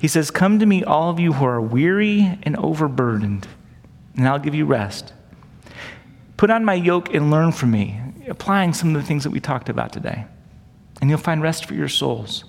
He 0.00 0.08
says, 0.08 0.30
Come 0.30 0.58
to 0.58 0.66
me, 0.66 0.84
all 0.84 1.10
of 1.10 1.18
you 1.18 1.32
who 1.32 1.44
are 1.44 1.60
weary 1.60 2.38
and 2.42 2.56
overburdened, 2.56 3.48
and 4.16 4.28
I'll 4.28 4.38
give 4.38 4.54
you 4.54 4.64
rest. 4.66 5.12
Put 6.36 6.50
on 6.50 6.64
my 6.64 6.74
yoke 6.74 7.14
and 7.14 7.30
learn 7.30 7.52
from 7.52 7.70
me, 7.70 7.98
applying 8.28 8.74
some 8.74 8.94
of 8.94 9.00
the 9.00 9.06
things 9.06 9.24
that 9.24 9.30
we 9.30 9.40
talked 9.40 9.68
about 9.68 9.92
today, 9.92 10.26
and 11.00 11.08
you'll 11.08 11.18
find 11.18 11.42
rest 11.42 11.64
for 11.64 11.74
your 11.74 11.88
souls. 11.88 12.44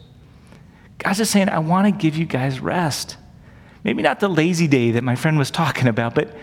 God's 0.98 1.20
just 1.20 1.32
saying, 1.32 1.50
I 1.50 1.60
want 1.60 1.86
to 1.86 1.92
give 1.92 2.18
you 2.18 2.26
guys 2.26 2.60
rest. 2.60 3.18
Maybe 3.84 4.02
not 4.02 4.20
the 4.20 4.28
lazy 4.28 4.68
day 4.68 4.92
that 4.92 5.04
my 5.04 5.16
friend 5.16 5.38
was 5.38 5.52
talking 5.52 5.88
about, 5.88 6.16
but 6.16 6.36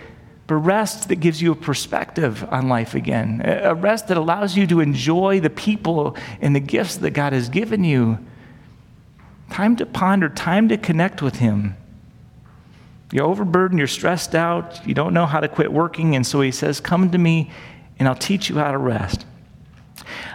but 0.46 0.56
rest 0.56 1.08
that 1.08 1.16
gives 1.16 1.40
you 1.40 1.52
a 1.52 1.56
perspective 1.56 2.46
on 2.50 2.68
life 2.68 2.94
again, 2.94 3.40
a 3.44 3.74
rest 3.74 4.08
that 4.08 4.16
allows 4.16 4.56
you 4.56 4.66
to 4.66 4.80
enjoy 4.80 5.40
the 5.40 5.50
people 5.50 6.16
and 6.40 6.54
the 6.54 6.60
gifts 6.60 6.96
that 6.98 7.10
God 7.10 7.32
has 7.32 7.48
given 7.48 7.82
you. 7.82 8.18
Time 9.50 9.76
to 9.76 9.86
ponder, 9.86 10.28
time 10.28 10.68
to 10.68 10.76
connect 10.76 11.22
with 11.22 11.36
Him. 11.36 11.76
You're 13.10 13.26
overburdened, 13.26 13.78
you're 13.78 13.88
stressed 13.88 14.34
out, 14.34 14.86
you 14.86 14.92
don't 14.92 15.14
know 15.14 15.26
how 15.26 15.40
to 15.40 15.48
quit 15.48 15.72
working, 15.72 16.16
and 16.16 16.26
so 16.26 16.40
He 16.40 16.50
says, 16.50 16.80
Come 16.80 17.10
to 17.10 17.18
me 17.18 17.50
and 17.98 18.08
I'll 18.08 18.14
teach 18.14 18.48
you 18.48 18.56
how 18.56 18.72
to 18.72 18.78
rest. 18.78 19.24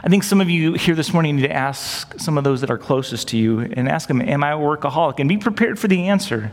I 0.03 0.07
think 0.07 0.23
some 0.23 0.39
of 0.41 0.49
you 0.49 0.73
here 0.73 0.95
this 0.95 1.13
morning 1.13 1.35
need 1.35 1.43
to 1.43 1.51
ask 1.51 2.17
some 2.19 2.37
of 2.37 2.43
those 2.43 2.61
that 2.61 2.71
are 2.71 2.77
closest 2.77 3.27
to 3.29 3.37
you 3.37 3.59
and 3.59 3.89
ask 3.89 4.07
them, 4.07 4.21
Am 4.21 4.43
I 4.43 4.53
a 4.53 4.57
workaholic? 4.57 5.19
And 5.19 5.27
be 5.27 5.37
prepared 5.37 5.77
for 5.77 5.87
the 5.87 6.07
answer. 6.07 6.51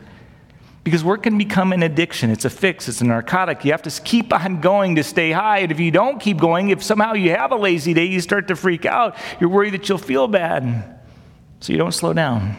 Because 0.86 1.02
work 1.02 1.24
can 1.24 1.36
become 1.36 1.72
an 1.72 1.82
addiction. 1.82 2.30
It's 2.30 2.44
a 2.44 2.48
fix, 2.48 2.88
it's 2.88 3.00
a 3.00 3.04
narcotic. 3.04 3.64
You 3.64 3.72
have 3.72 3.82
to 3.82 4.02
keep 4.02 4.32
on 4.32 4.60
going 4.60 4.94
to 4.94 5.02
stay 5.02 5.32
high. 5.32 5.58
And 5.58 5.72
if 5.72 5.80
you 5.80 5.90
don't 5.90 6.20
keep 6.20 6.38
going, 6.38 6.68
if 6.68 6.80
somehow 6.80 7.14
you 7.14 7.30
have 7.30 7.50
a 7.50 7.56
lazy 7.56 7.92
day, 7.92 8.04
you 8.04 8.20
start 8.20 8.46
to 8.46 8.54
freak 8.54 8.86
out. 8.86 9.16
You're 9.40 9.50
worried 9.50 9.74
that 9.74 9.88
you'll 9.88 9.98
feel 9.98 10.28
bad. 10.28 11.00
So 11.58 11.72
you 11.72 11.78
don't 11.80 11.90
slow 11.90 12.12
down. 12.12 12.54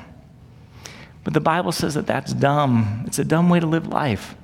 But 1.23 1.35
the 1.35 1.39
Bible 1.39 1.71
says 1.71 1.93
that 1.93 2.05
that's 2.05 2.33
dumb. 2.33 3.05
It's 3.07 3.17
a 3.17 3.23
dumb 3.23 3.47
way 3.47 3.61
to 3.61 3.65
live 3.65 3.87
life. 3.87 4.35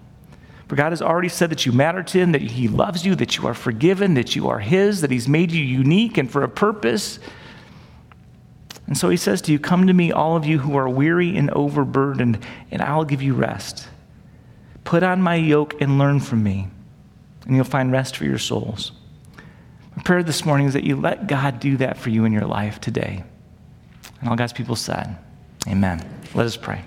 For 0.70 0.78
God 0.78 0.94
has 0.94 1.02
already 1.02 1.28
said 1.28 1.50
that 1.50 1.66
you 1.66 1.74
matter 1.74 2.04
to 2.04 2.20
Him, 2.20 2.32
that 2.32 2.42
He 2.42 2.70
loves 2.70 3.06
you, 3.06 3.16
that 3.16 3.36
you 3.36 3.46
are 3.48 3.54
forgiven, 3.54 4.14
that 4.14 4.34
you 4.34 4.48
are 4.48 4.60
His, 4.60 5.02
that 5.02 5.12
He's 5.12 5.28
made 5.28 5.52
you 5.52 5.62
unique 5.62 6.18
and 6.18 6.32
for 6.32 6.44
a 6.44 6.48
purpose. 6.48 7.20
And 8.88 8.98
so 8.98 9.10
he 9.10 9.18
says 9.18 9.42
to 9.44 9.52
you, 9.52 9.60
Come 9.60 9.88
to 9.88 9.94
me, 9.94 10.12
all 10.12 10.36
of 10.36 10.46
you 10.46 10.60
who 10.60 10.76
are 10.76 10.90
weary 10.90 11.38
and 11.38 11.50
overburdened, 11.52 12.40
and 12.72 12.82
I'll 12.82 13.06
give 13.06 13.22
you 13.22 13.34
rest. 13.34 13.88
Put 14.84 15.04
on 15.04 15.22
my 15.22 15.36
yoke 15.36 15.80
and 15.82 15.98
learn 15.98 16.20
from 16.20 16.44
me, 16.44 16.68
and 17.46 17.56
you'll 17.56 17.66
find 17.66 17.92
rest 17.92 18.18
for 18.18 18.26
your 18.26 18.38
souls. 18.38 18.92
My 19.96 20.04
prayer 20.04 20.24
this 20.24 20.44
morning 20.46 20.68
is 20.68 20.74
that 20.74 20.84
you 20.84 20.96
let 20.96 21.28
God 21.28 21.60
do 21.60 21.78
that 21.78 21.98
for 21.98 22.10
you 22.10 22.26
in 22.26 22.34
your 22.34 22.46
life 22.46 22.82
today. 22.82 23.24
And 24.20 24.30
all 24.30 24.36
God's 24.36 24.54
people 24.54 24.76
said, 24.76 25.18
Amen. 25.68 26.06
Let 26.34 26.46
us 26.46 26.58
pray. 26.58 26.84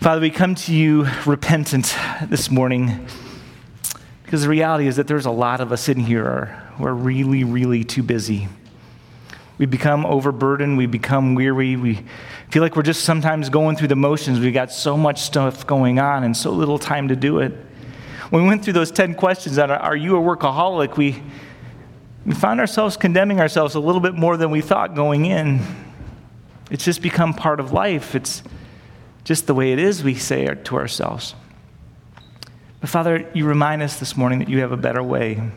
Father, 0.00 0.20
we 0.20 0.30
come 0.30 0.54
to 0.56 0.74
you 0.74 1.06
repentant 1.26 1.94
this 2.28 2.50
morning 2.50 3.06
because 4.24 4.42
the 4.42 4.48
reality 4.48 4.86
is 4.86 4.96
that 4.96 5.06
there's 5.06 5.26
a 5.26 5.30
lot 5.30 5.60
of 5.60 5.72
us 5.72 5.88
in 5.88 6.00
here 6.00 6.46
who 6.76 6.86
are 6.86 6.94
really, 6.94 7.44
really 7.44 7.84
too 7.84 8.02
busy 8.02 8.48
we 9.60 9.66
become 9.66 10.06
overburdened. 10.06 10.78
We 10.78 10.86
become 10.86 11.34
weary. 11.34 11.76
We 11.76 12.02
feel 12.48 12.62
like 12.62 12.76
we're 12.76 12.82
just 12.82 13.04
sometimes 13.04 13.50
going 13.50 13.76
through 13.76 13.88
the 13.88 13.94
motions. 13.94 14.40
We've 14.40 14.54
got 14.54 14.72
so 14.72 14.96
much 14.96 15.20
stuff 15.20 15.66
going 15.66 15.98
on 15.98 16.24
and 16.24 16.34
so 16.34 16.50
little 16.50 16.78
time 16.78 17.08
to 17.08 17.14
do 17.14 17.40
it. 17.40 17.52
When 18.30 18.42
we 18.42 18.48
went 18.48 18.64
through 18.64 18.72
those 18.72 18.90
10 18.90 19.16
questions 19.16 19.58
on 19.58 19.70
are 19.70 19.94
you 19.94 20.16
a 20.16 20.18
workaholic, 20.18 20.96
we, 20.96 21.22
we 22.24 22.32
found 22.32 22.58
ourselves 22.58 22.96
condemning 22.96 23.38
ourselves 23.38 23.74
a 23.74 23.80
little 23.80 24.00
bit 24.00 24.14
more 24.14 24.38
than 24.38 24.50
we 24.50 24.62
thought 24.62 24.94
going 24.94 25.26
in. 25.26 25.60
It's 26.70 26.86
just 26.86 27.02
become 27.02 27.34
part 27.34 27.60
of 27.60 27.70
life. 27.70 28.14
It's 28.14 28.42
just 29.24 29.46
the 29.46 29.52
way 29.52 29.72
it 29.72 29.78
is, 29.78 30.02
we 30.02 30.14
say 30.14 30.46
to 30.46 30.76
ourselves. 30.76 31.34
But 32.80 32.88
Father, 32.88 33.28
you 33.34 33.44
remind 33.44 33.82
us 33.82 34.00
this 34.00 34.16
morning 34.16 34.38
that 34.38 34.48
you 34.48 34.60
have 34.60 34.72
a 34.72 34.78
better 34.78 35.02
way 35.02 35.50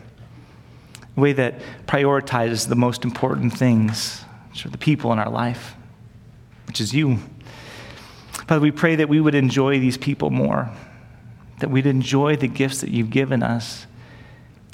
a 1.16 1.20
way 1.20 1.32
that 1.32 1.60
prioritizes 1.86 2.68
the 2.68 2.76
most 2.76 3.04
important 3.04 3.56
things, 3.56 4.24
are 4.64 4.68
the 4.68 4.78
people 4.78 5.12
in 5.12 5.18
our 5.18 5.30
life, 5.30 5.74
which 6.66 6.80
is 6.80 6.94
you. 6.94 7.18
Father, 8.46 8.60
we 8.60 8.70
pray 8.70 8.96
that 8.96 9.08
we 9.08 9.20
would 9.20 9.34
enjoy 9.34 9.80
these 9.80 9.96
people 9.96 10.30
more, 10.30 10.70
that 11.60 11.70
we'd 11.70 11.86
enjoy 11.86 12.36
the 12.36 12.48
gifts 12.48 12.80
that 12.80 12.90
you've 12.90 13.10
given 13.10 13.42
us, 13.42 13.86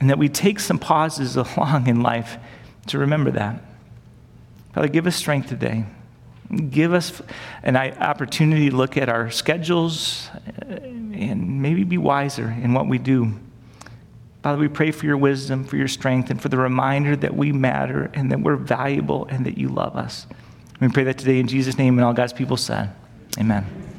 And 0.00 0.08
that 0.08 0.18
we 0.18 0.30
take 0.30 0.60
some 0.60 0.78
pauses 0.78 1.36
along 1.56 1.86
in 1.86 2.02
life 2.02 2.38
to 2.86 2.98
remember 2.98 3.30
that. 3.32 3.62
Father, 4.72 4.88
give 4.88 5.06
us 5.06 5.16
strength 5.16 5.48
today. 5.48 5.84
Give 6.70 6.94
us 6.94 7.22
an 7.62 7.76
opportunity 7.76 8.70
to 8.70 8.76
look 8.76 8.96
at 8.96 9.08
our 9.08 9.30
schedules 9.30 10.28
uh, 10.36 10.74
and 10.74 11.62
maybe 11.62 11.84
be 11.84 11.98
wiser 11.98 12.50
in 12.50 12.72
what 12.72 12.86
we 12.86 12.98
do. 12.98 13.38
Father, 14.42 14.58
we 14.58 14.68
pray 14.68 14.90
for 14.90 15.04
your 15.04 15.18
wisdom, 15.18 15.64
for 15.64 15.76
your 15.76 15.88
strength, 15.88 16.30
and 16.30 16.40
for 16.40 16.48
the 16.48 16.56
reminder 16.56 17.14
that 17.16 17.36
we 17.36 17.52
matter 17.52 18.10
and 18.14 18.30
that 18.30 18.40
we're 18.40 18.56
valuable 18.56 19.26
and 19.26 19.44
that 19.44 19.58
you 19.58 19.68
love 19.68 19.96
us. 19.96 20.26
We 20.80 20.88
pray 20.88 21.04
that 21.04 21.18
today 21.18 21.38
in 21.38 21.46
Jesus' 21.46 21.76
name, 21.76 21.98
and 21.98 22.04
all 22.04 22.14
God's 22.14 22.32
people 22.32 22.56
said, 22.56 22.94
Amen. 23.38 23.89